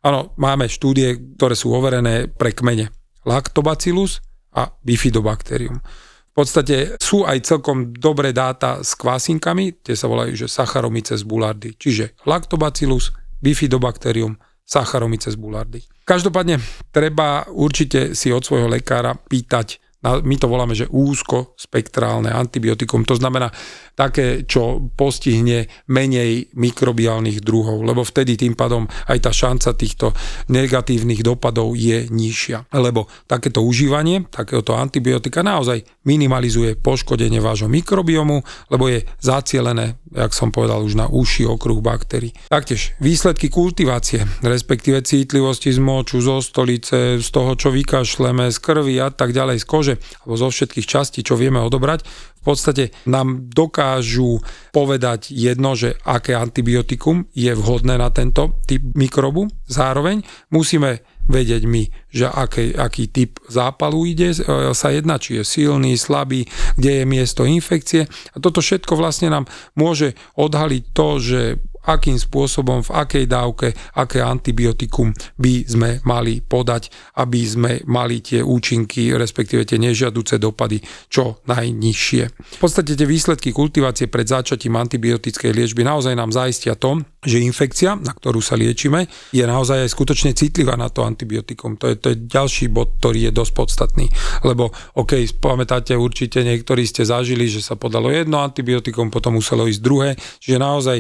Áno, 0.04 0.36
máme 0.36 0.68
štúdie, 0.68 1.36
ktoré 1.40 1.56
sú 1.56 1.72
overené 1.72 2.28
pre 2.28 2.52
kmene. 2.52 2.92
Lactobacillus 3.24 4.20
a 4.52 4.68
bifidobacterium. 4.84 5.80
V 5.80 6.34
podstate 6.36 6.98
sú 6.98 7.24
aj 7.24 7.46
celkom 7.46 7.94
dobré 7.94 8.34
dáta 8.34 8.82
s 8.82 8.98
kvásinkami, 8.98 9.86
tie 9.86 9.94
sa 9.94 10.10
volajú, 10.10 10.34
že 10.34 10.52
Saccharomyces 10.52 11.24
boulardii. 11.24 11.78
Čiže 11.78 12.18
Lactobacillus, 12.26 13.14
bifidobacterium, 13.40 14.36
Saccharomyces 14.66 15.38
boulardii. 15.38 15.86
Každopádne 16.04 16.60
treba 16.92 17.48
určite 17.54 18.18
si 18.18 18.34
od 18.34 18.44
svojho 18.44 18.68
lekára 18.68 19.16
pýtať 19.16 19.83
my 20.04 20.36
to 20.36 20.52
voláme, 20.52 20.76
že 20.76 20.92
úzko 20.92 21.56
spektrálne 21.56 22.28
antibiotikum, 22.28 23.08
to 23.08 23.16
znamená 23.16 23.48
také, 23.94 24.44
čo 24.44 24.82
postihne 24.98 25.70
menej 25.88 26.52
mikrobiálnych 26.58 27.40
druhov, 27.46 27.86
lebo 27.86 28.02
vtedy 28.02 28.36
tým 28.36 28.58
pádom 28.58 28.90
aj 29.08 29.18
tá 29.22 29.32
šanca 29.32 29.70
týchto 29.78 30.12
negatívnych 30.50 31.22
dopadov 31.22 31.78
je 31.78 32.10
nižšia. 32.10 32.74
Lebo 32.74 33.06
takéto 33.30 33.62
užívanie, 33.62 34.26
takéhoto 34.28 34.74
antibiotika 34.76 35.46
naozaj 35.46 35.86
minimalizuje 36.10 36.76
poškodenie 36.76 37.40
vášho 37.40 37.70
mikrobiomu, 37.70 38.42
lebo 38.74 38.90
je 38.90 39.06
zacielené, 39.22 39.96
jak 40.10 40.34
som 40.34 40.50
povedal, 40.50 40.82
už 40.82 40.98
na 40.98 41.08
úši 41.08 41.46
okruh 41.46 41.80
baktérií. 41.80 42.34
Taktiež 42.50 42.98
výsledky 42.98 43.48
kultivácie, 43.48 44.26
respektíve 44.42 45.06
cítlivosti 45.06 45.70
z 45.70 45.80
moču, 45.80 46.18
zo 46.20 46.42
stolice, 46.42 47.22
z 47.22 47.30
toho, 47.30 47.54
čo 47.54 47.70
vykašleme, 47.70 48.50
z 48.50 48.58
krvi 48.58 48.98
a 49.00 49.14
tak 49.14 49.32
ďalej, 49.32 49.62
z 49.62 49.66
kože, 49.70 49.93
alebo 49.96 50.34
zo 50.40 50.48
všetkých 50.50 50.88
častí, 50.88 51.20
čo 51.22 51.40
vieme 51.40 51.62
odobrať, 51.62 52.06
v 52.44 52.52
podstate 52.52 52.92
nám 53.08 53.48
dokážu 53.48 54.44
povedať 54.76 55.32
jedno, 55.32 55.80
že 55.80 55.96
aké 56.04 56.36
antibiotikum 56.36 57.32
je 57.32 57.56
vhodné 57.56 57.96
na 57.96 58.12
tento 58.12 58.60
typ 58.68 58.84
mikrobu. 59.00 59.48
Zároveň 59.64 60.28
musíme 60.52 61.08
vedieť 61.24 61.64
my, 61.64 61.84
že 62.12 62.28
aký, 62.28 62.76
aký 62.76 63.08
typ 63.08 63.40
zápalu 63.48 64.12
ide, 64.12 64.36
e, 64.36 64.76
sa 64.76 64.92
jedná, 64.92 65.16
či 65.16 65.40
je 65.40 65.44
silný, 65.48 65.96
slabý, 65.96 66.44
kde 66.76 67.00
je 67.00 67.04
miesto 67.08 67.48
infekcie. 67.48 68.12
A 68.36 68.38
toto 68.44 68.60
všetko 68.60 69.00
vlastne 69.00 69.32
nám 69.32 69.48
môže 69.80 70.20
odhaliť 70.36 70.84
to, 70.92 71.08
že 71.24 71.42
akým 71.86 72.18
spôsobom, 72.18 72.82
v 72.84 72.92
akej 72.92 73.26
dávke, 73.30 73.72
aké 73.96 74.20
antibiotikum 74.24 75.12
by 75.40 75.54
sme 75.68 75.90
mali 76.08 76.40
podať, 76.44 76.90
aby 77.20 77.42
sme 77.44 77.72
mali 77.86 78.24
tie 78.24 78.42
účinky, 78.42 79.14
respektíve 79.14 79.68
tie 79.68 79.80
nežiaduce 79.80 80.40
dopady 80.40 80.82
čo 81.08 81.44
najnižšie. 81.48 82.24
V 82.58 82.60
podstate 82.60 82.96
tie 82.96 83.08
výsledky 83.08 83.54
kultivácie 83.54 84.08
pred 84.10 84.26
začatím 84.26 84.80
antibiotickej 84.80 85.52
liečby 85.54 85.86
naozaj 85.86 86.16
nám 86.16 86.32
zaistia 86.32 86.74
to, 86.74 87.04
že 87.24 87.44
infekcia, 87.44 87.96
na 88.00 88.12
ktorú 88.12 88.44
sa 88.44 88.60
liečime, 88.60 89.08
je 89.32 89.44
naozaj 89.44 89.88
aj 89.88 89.90
skutočne 89.92 90.32
citlivá 90.36 90.76
na 90.76 90.92
to 90.92 91.08
antibiotikum. 91.08 91.80
To 91.80 91.92
je, 91.92 91.96
to 91.98 92.08
je 92.14 92.18
ďalší 92.28 92.70
bod, 92.70 93.00
ktorý 93.00 93.30
je 93.30 93.32
dosť 93.32 93.54
podstatný. 93.56 94.06
Lebo, 94.44 94.70
OK, 95.00 95.18
pamätáte 95.40 95.96
určite, 95.96 96.44
niektorí 96.44 96.84
ste 96.84 97.08
zažili, 97.08 97.48
že 97.48 97.64
sa 97.64 97.80
podalo 97.80 98.12
jedno 98.12 98.44
antibiotikum, 98.44 99.08
potom 99.08 99.40
muselo 99.40 99.68
ísť 99.68 99.82
druhé. 99.82 100.10
Čiže 100.40 100.58
naozaj 100.60 100.98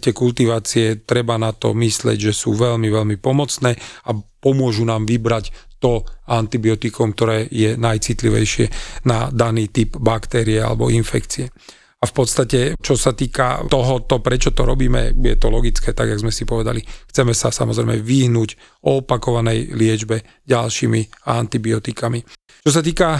tie 0.00 0.12
kultivácie 0.16 1.04
treba 1.04 1.36
na 1.36 1.52
to 1.52 1.76
mysleť, 1.76 2.30
že 2.30 2.32
sú 2.32 2.56
veľmi, 2.56 2.88
veľmi 2.88 3.16
pomocné 3.20 3.76
a 4.08 4.10
pomôžu 4.16 4.86
nám 4.86 5.04
vybrať 5.04 5.76
to 5.76 6.06
antibiotikum, 6.30 7.12
ktoré 7.12 7.50
je 7.52 7.76
najcitlivejšie 7.76 8.66
na 9.04 9.28
daný 9.28 9.68
typ 9.68 10.00
baktérie 10.00 10.62
alebo 10.62 10.88
infekcie. 10.88 11.52
A 11.96 12.04
v 12.04 12.12
podstate, 12.12 12.76
čo 12.76 12.92
sa 12.92 13.16
týka 13.16 13.64
toho, 13.72 14.04
to, 14.04 14.20
prečo 14.20 14.52
to 14.52 14.68
robíme, 14.68 15.16
je 15.16 15.36
to 15.40 15.48
logické, 15.48 15.96
tak 15.96 16.12
jak 16.12 16.20
sme 16.20 16.28
si 16.28 16.44
povedali. 16.44 16.84
Chceme 16.84 17.32
sa 17.32 17.48
samozrejme 17.48 18.04
vyhnúť 18.04 18.82
opakovanej 18.84 19.72
liečbe 19.72 20.44
ďalšími 20.44 21.24
antibiotikami. 21.24 22.20
Čo 22.60 22.70
sa 22.70 22.84
týka 22.84 23.16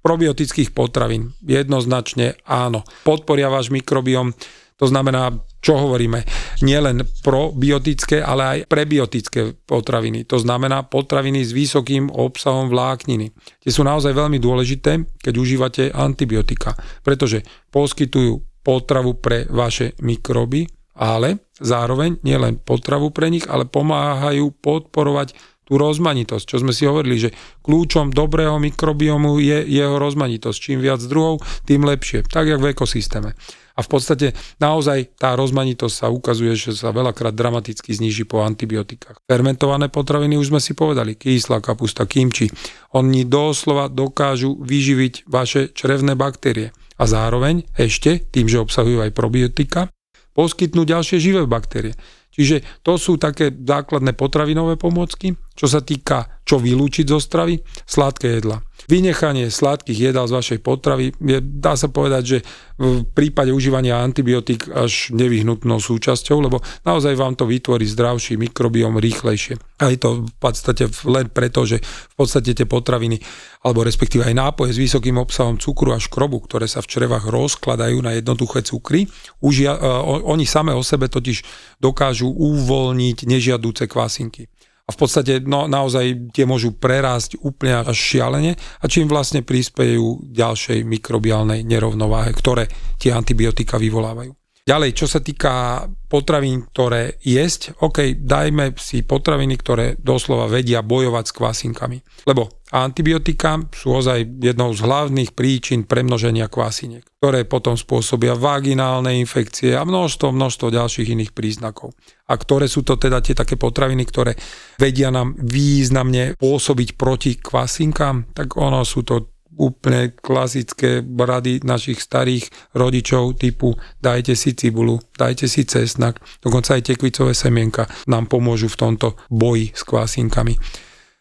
probiotických 0.00 0.72
potravín, 0.72 1.36
jednoznačne 1.44 2.40
áno. 2.48 2.84
Podporia 3.04 3.52
váš 3.52 3.68
mikrobiom, 3.68 4.32
to 4.74 4.90
znamená, 4.90 5.30
čo 5.62 5.78
hovoríme, 5.78 6.26
nielen 6.66 7.06
probiotické, 7.22 8.18
ale 8.18 8.42
aj 8.42 8.58
prebiotické 8.66 9.54
potraviny. 9.62 10.26
To 10.26 10.42
znamená 10.42 10.82
potraviny 10.82 11.46
s 11.46 11.54
vysokým 11.54 12.10
obsahom 12.10 12.66
vlákniny. 12.68 13.30
Tie 13.62 13.70
sú 13.70 13.86
naozaj 13.86 14.10
veľmi 14.10 14.42
dôležité, 14.42 15.22
keď 15.22 15.34
užívate 15.38 15.82
antibiotika, 15.94 16.74
pretože 17.06 17.46
poskytujú 17.70 18.64
potravu 18.66 19.14
pre 19.22 19.46
vaše 19.46 19.94
mikroby, 20.02 20.66
ale 20.98 21.50
zároveň 21.62 22.18
nielen 22.26 22.58
potravu 22.58 23.14
pre 23.14 23.30
nich, 23.30 23.46
ale 23.46 23.70
pomáhajú 23.70 24.58
podporovať 24.58 25.54
tú 25.64 25.80
rozmanitosť, 25.80 26.44
čo 26.44 26.60
sme 26.60 26.76
si 26.76 26.84
hovorili, 26.84 27.16
že 27.16 27.34
kľúčom 27.64 28.12
dobrého 28.12 28.60
mikrobiomu 28.60 29.40
je 29.40 29.64
jeho 29.64 29.96
rozmanitosť. 29.96 30.58
Čím 30.60 30.84
viac 30.84 31.00
druhov, 31.08 31.40
tým 31.64 31.88
lepšie. 31.88 32.20
Tak, 32.28 32.52
jak 32.52 32.60
v 32.60 32.76
ekosystéme. 32.76 33.32
A 33.74 33.82
v 33.82 33.88
podstate 33.90 34.26
naozaj 34.62 35.18
tá 35.18 35.34
rozmanitosť 35.34 35.94
sa 35.94 36.06
ukazuje, 36.06 36.54
že 36.54 36.78
sa 36.78 36.94
veľakrát 36.94 37.34
dramaticky 37.34 37.90
zniží 37.90 38.22
po 38.22 38.46
antibiotikách. 38.46 39.18
Fermentované 39.26 39.90
potraviny 39.90 40.38
už 40.38 40.54
sme 40.54 40.62
si 40.62 40.78
povedali, 40.78 41.18
kyslá 41.18 41.58
kapusta, 41.58 42.06
kimči. 42.06 42.50
Oni 42.94 43.26
doslova 43.26 43.90
dokážu 43.90 44.54
vyživiť 44.62 45.26
vaše 45.26 45.74
črevné 45.74 46.14
baktérie. 46.14 46.70
A 46.94 47.04
zároveň 47.10 47.66
ešte, 47.74 48.22
tým, 48.30 48.46
že 48.46 48.62
obsahujú 48.62 49.02
aj 49.02 49.10
probiotika, 49.10 49.90
poskytnú 50.38 50.86
ďalšie 50.86 51.18
živé 51.18 51.42
baktérie. 51.46 51.98
Čiže 52.34 52.82
to 52.82 52.98
sú 52.98 53.14
také 53.14 53.54
základné 53.54 54.18
potravinové 54.18 54.74
pomôcky. 54.74 55.38
Čo 55.54 55.70
sa 55.70 55.80
týka, 55.80 56.42
čo 56.42 56.58
vylúčiť 56.58 57.06
zo 57.06 57.22
stravy, 57.22 57.62
sladké 57.86 58.42
jedla. 58.42 58.58
Vynechanie 58.84 59.48
sladkých 59.48 60.12
jedál 60.12 60.28
z 60.28 60.36
vašej 60.36 60.58
potravy 60.60 61.16
je, 61.16 61.38
dá 61.40 61.72
sa 61.72 61.88
povedať, 61.88 62.22
že 62.26 62.38
v 62.76 63.06
prípade 63.06 63.48
užívania 63.54 64.02
antibiotík 64.02 64.68
až 64.68 65.14
nevyhnutnou 65.14 65.80
súčasťou, 65.80 66.42
lebo 66.42 66.60
naozaj 66.84 67.16
vám 67.16 67.38
to 67.38 67.48
vytvorí 67.48 67.86
zdravší 67.86 68.36
mikrobiom 68.36 69.00
rýchlejšie. 69.00 69.56
A 69.80 69.94
je 69.94 69.98
to 70.02 70.26
v 70.26 70.34
podstate 70.36 70.90
len 71.06 71.30
preto, 71.32 71.64
že 71.64 71.80
v 71.80 72.14
podstate 72.18 72.52
tie 72.52 72.66
potraviny, 72.68 73.22
alebo 73.64 73.86
respektíve 73.86 74.26
aj 74.26 74.36
nápoje 74.36 74.76
s 74.76 74.82
vysokým 74.82 75.16
obsahom 75.16 75.56
cukru 75.56 75.94
a 75.94 76.02
škrobu, 76.02 76.44
ktoré 76.44 76.68
sa 76.68 76.84
v 76.84 76.90
črevách 76.92 77.30
rozkladajú 77.30 78.04
na 78.04 78.18
jednoduché 78.18 78.66
cukry, 78.66 79.08
už 79.40 79.54
ja, 79.64 79.72
uh, 79.78 80.04
oni 80.28 80.44
same 80.44 80.76
o 80.76 80.84
sebe 80.84 81.08
totiž 81.08 81.40
dokážu 81.80 82.28
uvoľniť 82.28 83.24
nežiadúce 83.24 83.88
kvasinky 83.88 84.50
a 84.84 84.90
v 84.92 84.98
podstate 85.00 85.40
no, 85.40 85.64
naozaj 85.64 86.34
tie 86.36 86.44
môžu 86.44 86.76
prerásť 86.76 87.40
úplne 87.40 87.80
až 87.88 87.96
šialene 87.96 88.52
a 88.54 88.84
čím 88.84 89.08
vlastne 89.08 89.40
prispejú 89.40 90.28
ďalšej 90.28 90.84
mikrobiálnej 90.84 91.64
nerovnováhe, 91.64 92.36
ktoré 92.36 92.68
tie 93.00 93.16
antibiotika 93.16 93.80
vyvolávajú. 93.80 94.36
Ďalej, 94.64 94.96
čo 94.96 95.04
sa 95.04 95.20
týka 95.20 95.84
potravín, 96.08 96.64
ktoré 96.72 97.20
jesť, 97.20 97.76
OK, 97.84 98.16
dajme 98.16 98.72
si 98.80 99.04
potraviny, 99.04 99.60
ktoré 99.60 100.00
doslova 100.00 100.48
vedia 100.48 100.80
bojovať 100.80 101.24
s 101.28 101.36
kvasinkami. 101.36 101.98
Lebo 102.24 102.64
antibiotika 102.72 103.60
sú 103.76 104.00
ozaj 104.00 104.24
jednou 104.40 104.72
z 104.72 104.80
hlavných 104.80 105.36
príčin 105.36 105.84
premnoženia 105.84 106.48
kvasiniek, 106.48 107.04
ktoré 107.20 107.44
potom 107.44 107.76
spôsobia 107.76 108.32
vaginálne 108.40 109.12
infekcie 109.20 109.76
a 109.76 109.84
množstvo, 109.84 110.32
množstvo 110.32 110.72
ďalších 110.72 111.12
iných 111.12 111.36
príznakov. 111.36 111.92
A 112.24 112.34
ktoré 112.40 112.64
sú 112.70 112.80
to 112.80 112.96
teda 112.96 113.20
tie 113.20 113.36
také 113.36 113.60
potraviny, 113.60 114.04
ktoré 114.08 114.32
vedia 114.80 115.12
nám 115.12 115.36
významne 115.36 116.40
pôsobiť 116.40 116.96
proti 116.96 117.36
kvasinkám, 117.36 118.32
tak 118.32 118.56
ono 118.56 118.80
sú 118.82 119.04
to 119.04 119.34
úplne 119.54 120.14
klasické 120.18 121.02
rady 121.02 121.62
našich 121.62 122.02
starých 122.02 122.50
rodičov 122.74 123.38
typu 123.38 123.74
dajte 124.02 124.34
si 124.34 124.54
cibulu, 124.54 124.98
dajte 125.14 125.46
si 125.46 125.62
cesnak, 125.62 126.18
dokonca 126.42 126.74
aj 126.74 126.90
tekvicové 126.90 127.32
semienka 127.34 127.86
nám 128.10 128.26
pomôžu 128.26 128.66
v 128.66 128.78
tomto 128.78 129.14
boji 129.30 129.70
s 129.70 129.82
kvasinkami. 129.86 130.58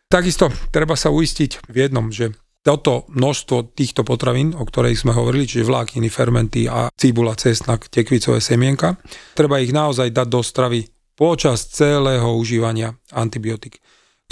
Takisto 0.09 0.49
treba 0.69 0.93
sa 0.93 1.09
uistiť 1.09 1.69
v 1.69 1.75
jednom, 1.77 2.13
že 2.13 2.37
toto 2.63 3.05
množstvo 3.11 3.75
týchto 3.75 4.07
potravín, 4.07 4.55
o 4.55 4.63
ktorých 4.63 5.03
sme 5.03 5.11
hovorili, 5.11 5.45
čiže 5.45 5.67
vlákniny, 5.67 6.07
fermenty 6.07 6.65
a 6.71 6.87
cibula, 6.95 7.35
cesnak, 7.35 7.91
tekvicové 7.91 8.39
semienka, 8.39 8.95
treba 9.35 9.59
ich 9.59 9.75
naozaj 9.75 10.15
dať 10.15 10.27
do 10.31 10.39
stravy 10.39 10.87
počas 11.13 11.67
celého 11.69 12.33
užívania 12.33 12.95
antibiotik. 13.11 13.83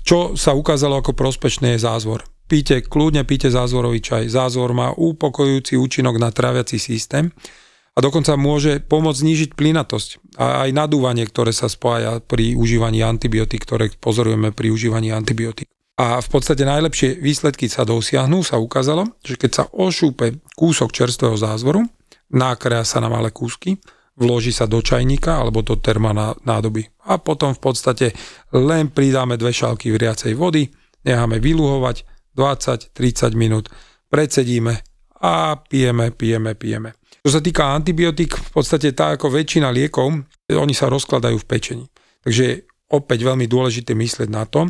Čo 0.01 0.33
sa 0.39 0.55
ukázalo 0.55 1.03
ako 1.03 1.13
prospešné 1.13 1.77
je 1.77 1.85
zázvor 1.85 2.25
píte, 2.51 2.83
kľudne 2.83 3.23
píte 3.23 3.47
zázvorový 3.47 4.03
čaj. 4.03 4.27
Zázvor 4.27 4.75
má 4.75 4.91
upokojujúci 4.91 5.79
účinok 5.79 6.19
na 6.19 6.35
tráviaci 6.35 6.75
systém 6.75 7.31
a 7.95 8.03
dokonca 8.03 8.35
môže 8.35 8.83
pomôcť 8.83 9.21
znížiť 9.23 9.49
plynatosť 9.55 10.35
a 10.35 10.67
aj 10.67 10.75
nadúvanie, 10.75 11.23
ktoré 11.23 11.55
sa 11.55 11.71
spája 11.71 12.19
pri 12.19 12.59
užívaní 12.59 12.99
antibiotík, 13.07 13.63
ktoré 13.63 13.87
pozorujeme 13.95 14.51
pri 14.51 14.67
užívaní 14.75 15.15
antibiotík. 15.15 15.71
A 15.99 16.23
v 16.23 16.27
podstate 16.31 16.63
najlepšie 16.63 17.19
výsledky 17.19 17.67
sa 17.67 17.83
dosiahnu, 17.83 18.41
sa 18.41 18.57
ukázalo, 18.57 19.17
že 19.21 19.35
keď 19.35 19.51
sa 19.51 19.63
ošúpe 19.69 20.39
kúsok 20.55 20.95
čerstvého 20.95 21.35
zázvoru, 21.35 21.83
nákrea 22.31 22.87
sa 22.87 23.03
na 23.03 23.11
malé 23.11 23.29
kúsky, 23.29 23.77
vloží 24.15 24.55
sa 24.55 24.65
do 24.65 24.79
čajníka 24.79 25.41
alebo 25.41 25.61
do 25.61 25.77
terma 25.77 26.13
nádoby. 26.41 26.87
A 27.11 27.19
potom 27.19 27.53
v 27.53 27.61
podstate 27.61 28.07
len 28.55 28.89
pridáme 28.89 29.35
dve 29.35 29.51
šálky 29.51 29.91
vriacej 29.93 30.33
vody, 30.33 30.71
necháme 31.05 31.37
vyluhovať 31.37 32.07
20-30 32.33 33.35
minút 33.35 33.67
predsedíme 34.11 34.75
a 35.23 35.55
pijeme, 35.55 36.11
pijeme, 36.11 36.51
pijeme. 36.59 36.99
Čo 37.23 37.39
sa 37.39 37.41
týka 37.41 37.71
antibiotík, 37.71 38.35
v 38.35 38.51
podstate 38.51 38.91
tá 38.91 39.15
ako 39.15 39.31
väčšina 39.31 39.71
liekov, 39.71 40.11
oni 40.51 40.73
sa 40.75 40.91
rozkladajú 40.91 41.37
v 41.39 41.47
pečení. 41.47 41.85
Takže 42.27 42.67
opäť 42.91 43.23
veľmi 43.23 43.47
dôležité 43.47 43.95
myslieť 43.95 44.27
na 44.27 44.43
to, 44.43 44.67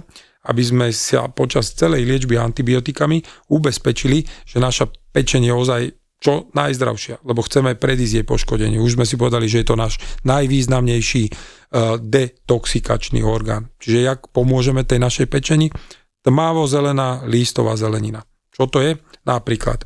aby 0.47 0.63
sme 0.65 0.87
sa 0.89 1.29
počas 1.29 1.73
celej 1.77 2.07
liečby 2.07 2.37
antibiotikami 2.37 3.21
ubezpečili, 3.53 4.25
že 4.47 4.57
naša 4.57 4.89
pečenie 5.13 5.51
je 5.51 5.57
ozaj 5.57 5.81
čo 6.21 6.53
najzdravšia, 6.53 7.25
lebo 7.25 7.41
chceme 7.41 7.73
predísť 7.73 8.13
jej 8.21 8.25
poškodenie. 8.25 8.77
Už 8.77 8.93
sme 8.93 9.09
si 9.09 9.17
povedali, 9.17 9.49
že 9.49 9.65
je 9.65 9.73
to 9.73 9.75
náš 9.77 9.97
najvýznamnejší 10.21 11.23
uh, 11.33 11.97
detoxikačný 11.97 13.25
orgán. 13.25 13.73
Čiže 13.81 14.05
jak 14.05 14.19
pomôžeme 14.29 14.85
tej 14.85 15.01
našej 15.01 15.25
pečení? 15.33 15.73
tmavo-zelená 16.21 17.25
lístová 17.25 17.73
zelenina. 17.77 18.21
Čo 18.53 18.69
to 18.69 18.79
je? 18.81 18.97
Napríklad 19.25 19.85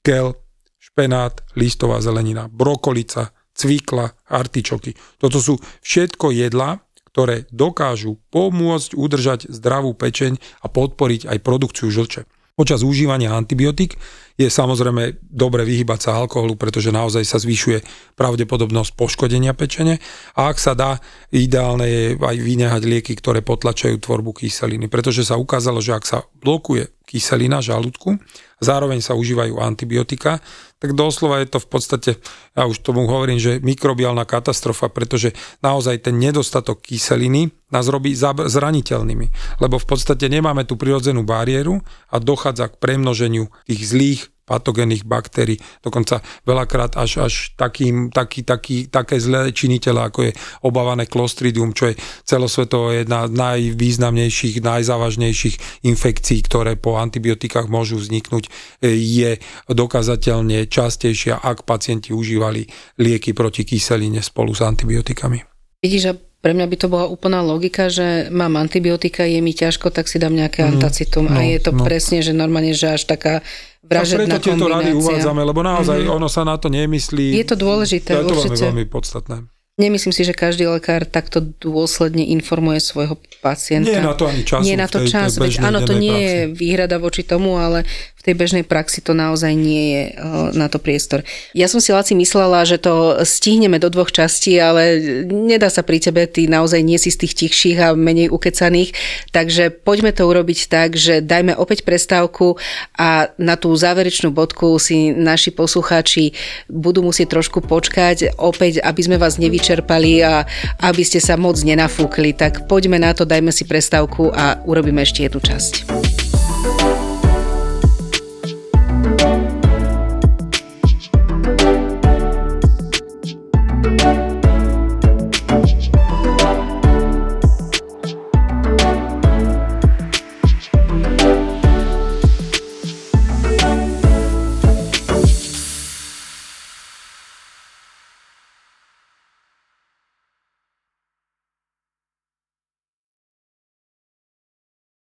kel, 0.00 0.36
špenát, 0.80 1.44
lístová 1.58 2.00
zelenina, 2.00 2.48
brokolica, 2.48 3.32
cvikla, 3.56 4.08
artičoky. 4.30 4.94
Toto 5.20 5.40
sú 5.40 5.58
všetko 5.82 6.32
jedlá, 6.32 6.85
ktoré 7.16 7.48
dokážu 7.48 8.20
pomôcť 8.28 8.92
udržať 8.92 9.48
zdravú 9.48 9.96
pečeň 9.96 10.36
a 10.60 10.68
podporiť 10.68 11.32
aj 11.32 11.40
produkciu 11.40 11.88
žlče. 11.88 12.28
Počas 12.52 12.84
užívania 12.84 13.32
antibiotík 13.32 13.96
je 14.36 14.48
samozrejme 14.52 15.24
dobre 15.24 15.64
vyhybať 15.64 16.00
sa 16.00 16.20
alkoholu, 16.20 16.60
pretože 16.60 16.92
naozaj 16.92 17.24
sa 17.24 17.40
zvyšuje 17.40 17.80
pravdepodobnosť 18.20 18.92
poškodenia 18.96 19.56
pečene 19.56 19.96
a 20.36 20.52
ak 20.52 20.60
sa 20.60 20.76
dá, 20.76 21.00
ideálne 21.32 21.88
je 21.88 22.04
aj 22.20 22.36
vynehať 22.36 22.82
lieky, 22.84 23.16
ktoré 23.16 23.40
potlačajú 23.40 23.96
tvorbu 23.96 24.36
kyseliny, 24.36 24.92
pretože 24.92 25.24
sa 25.24 25.40
ukázalo, 25.40 25.80
že 25.80 25.96
ak 25.96 26.04
sa 26.04 26.24
blokuje 26.44 26.92
kyselina 27.08 27.64
žalúdku, 27.64 28.20
zároveň 28.60 29.04
sa 29.04 29.16
užívajú 29.16 29.60
antibiotika, 29.60 30.40
tak 30.76 30.92
doslova 30.92 31.40
je 31.40 31.48
to 31.48 31.58
v 31.60 31.68
podstate, 31.68 32.10
ja 32.52 32.64
už 32.68 32.84
tomu 32.84 33.08
hovorím, 33.08 33.40
že 33.40 33.64
mikrobiálna 33.64 34.28
katastrofa, 34.28 34.92
pretože 34.92 35.32
naozaj 35.64 36.04
ten 36.04 36.20
nedostatok 36.20 36.84
kyseliny 36.84 37.52
nás 37.72 37.88
robí 37.88 38.12
zraniteľnými, 38.12 39.26
lebo 39.60 39.76
v 39.80 39.86
podstate 39.88 40.28
nemáme 40.28 40.68
tú 40.68 40.76
prirodzenú 40.76 41.24
bariéru 41.24 41.80
a 42.12 42.16
dochádza 42.20 42.68
k 42.68 42.78
premnoženiu 42.80 43.48
tých 43.64 43.82
zlých 43.88 44.22
patogénnych 44.46 45.02
baktérií, 45.02 45.58
dokonca 45.82 46.22
veľakrát 46.46 46.94
až, 46.94 47.26
až 47.26 47.34
takým, 47.58 48.14
taký, 48.14 48.46
taký, 48.46 48.86
také 48.86 49.18
zlé 49.18 49.50
činiteľe, 49.50 50.00
ako 50.06 50.30
je 50.30 50.32
obávané 50.62 51.10
Clostridium, 51.10 51.74
čo 51.74 51.90
je 51.90 51.98
celosvetovo 52.22 52.94
jedna 52.94 53.26
z 53.26 53.34
najvýznamnejších, 53.34 54.62
najzávažnejších 54.62 55.82
infekcií, 55.82 56.46
ktoré 56.46 56.78
po 56.78 56.96
antibiotikách 56.96 57.66
môžu 57.66 57.98
vzniknúť, 57.98 58.46
je 58.86 59.42
dokázateľne 59.66 60.70
častejšia, 60.70 61.42
ak 61.42 61.66
pacienti 61.66 62.14
užívali 62.14 62.70
lieky 63.02 63.34
proti 63.34 63.66
kyseline 63.66 64.22
spolu 64.22 64.54
s 64.54 64.62
antibiotikami. 64.62 65.42
Vidíš, 65.82 66.02
že 66.02 66.12
Pre 66.46 66.54
mňa 66.54 66.66
by 66.70 66.76
to 66.78 66.86
bola 66.86 67.10
úplná 67.10 67.42
logika, 67.42 67.90
že 67.90 68.30
mám 68.30 68.54
antibiotika, 68.54 69.26
je 69.26 69.42
mi 69.42 69.50
ťažko, 69.50 69.90
tak 69.90 70.06
si 70.06 70.22
dám 70.22 70.30
nejaké 70.30 70.62
mm, 70.62 70.78
antacitum. 70.78 71.26
No, 71.26 71.34
a 71.34 71.42
je 71.42 71.58
to 71.58 71.74
no. 71.74 71.82
presne, 71.82 72.22
že 72.22 72.30
normálne, 72.30 72.70
že 72.70 72.94
až 72.94 73.02
taká 73.02 73.42
vražedná 73.82 74.38
no, 74.38 74.38
preto 74.38 74.54
tieto 74.54 74.66
rady 74.70 74.94
uvádzame, 74.94 75.42
lebo 75.42 75.66
naozaj 75.66 76.06
mm-hmm. 76.06 76.18
ono 76.22 76.30
sa 76.30 76.46
na 76.46 76.54
to 76.54 76.70
nemyslí. 76.70 77.34
Je 77.34 77.46
to 77.50 77.58
dôležité, 77.58 78.14
to 78.14 78.22
je 78.22 78.24
to 78.30 78.34
určite. 78.38 78.62
veľmi, 78.62 78.86
veľmi 78.86 78.86
podstatné. 78.86 79.36
Nemyslím 79.76 80.14
si, 80.14 80.22
že 80.24 80.32
každý 80.32 80.64
lekár 80.70 81.04
takto 81.04 81.42
dôsledne 81.42 82.24
informuje 82.32 82.80
svojho 82.80 83.18
pacienta. 83.44 83.92
Nie 83.92 84.00
je 84.00 84.08
na 84.08 84.14
to 84.14 84.24
ani 84.30 84.42
čas. 84.46 84.60
Nie 84.62 84.72
je 84.72 84.80
na 84.80 84.88
to 84.88 84.98
čas, 85.02 85.36
veď 85.36 85.66
áno, 85.66 85.82
to 85.82 85.98
nie 85.98 86.14
praxi. 86.14 86.30
je 86.30 86.38
výhrada 86.54 86.96
voči 86.96 87.26
tomu, 87.26 87.58
ale 87.58 87.84
tej 88.26 88.34
bežnej 88.34 88.64
praxi 88.66 88.98
to 88.98 89.14
naozaj 89.14 89.54
nie 89.54 89.84
je 89.94 90.02
eh, 90.10 90.48
na 90.58 90.66
to 90.66 90.82
priestor. 90.82 91.22
Ja 91.54 91.70
som 91.70 91.78
si 91.78 91.94
Laci 91.94 92.18
myslela, 92.18 92.66
že 92.66 92.82
to 92.82 93.22
stihneme 93.22 93.78
do 93.78 93.86
dvoch 93.86 94.10
častí, 94.10 94.58
ale 94.58 94.98
nedá 95.30 95.70
sa 95.70 95.86
pri 95.86 96.02
tebe, 96.02 96.26
ty 96.26 96.50
naozaj 96.50 96.82
nie 96.82 96.98
si 96.98 97.14
z 97.14 97.22
tých 97.22 97.46
tichších 97.46 97.78
a 97.78 97.88
menej 97.94 98.34
ukecaných, 98.34 98.92
takže 99.30 99.70
poďme 99.70 100.10
to 100.10 100.26
urobiť 100.26 100.66
tak, 100.66 100.98
že 100.98 101.22
dajme 101.22 101.54
opäť 101.54 101.86
prestávku 101.86 102.58
a 102.98 103.30
na 103.38 103.54
tú 103.54 103.70
záverečnú 103.70 104.34
bodku 104.34 104.76
si 104.82 105.14
naši 105.14 105.54
poslucháči 105.54 106.34
budú 106.66 107.06
musieť 107.06 107.38
trošku 107.38 107.62
počkať, 107.62 108.36
opäť, 108.40 108.82
aby 108.82 109.00
sme 109.00 109.16
vás 109.20 109.38
nevyčerpali 109.38 110.24
a 110.26 110.42
aby 110.82 111.02
ste 111.06 111.22
sa 111.22 111.38
moc 111.38 111.60
nenafúkli. 111.62 112.34
Tak 112.34 112.66
poďme 112.66 112.98
na 112.98 113.14
to, 113.14 113.22
dajme 113.22 113.54
si 113.54 113.68
prestávku 113.68 114.34
a 114.34 114.58
urobíme 114.66 115.04
ešte 115.04 115.28
jednu 115.28 115.38
časť. 115.38 116.05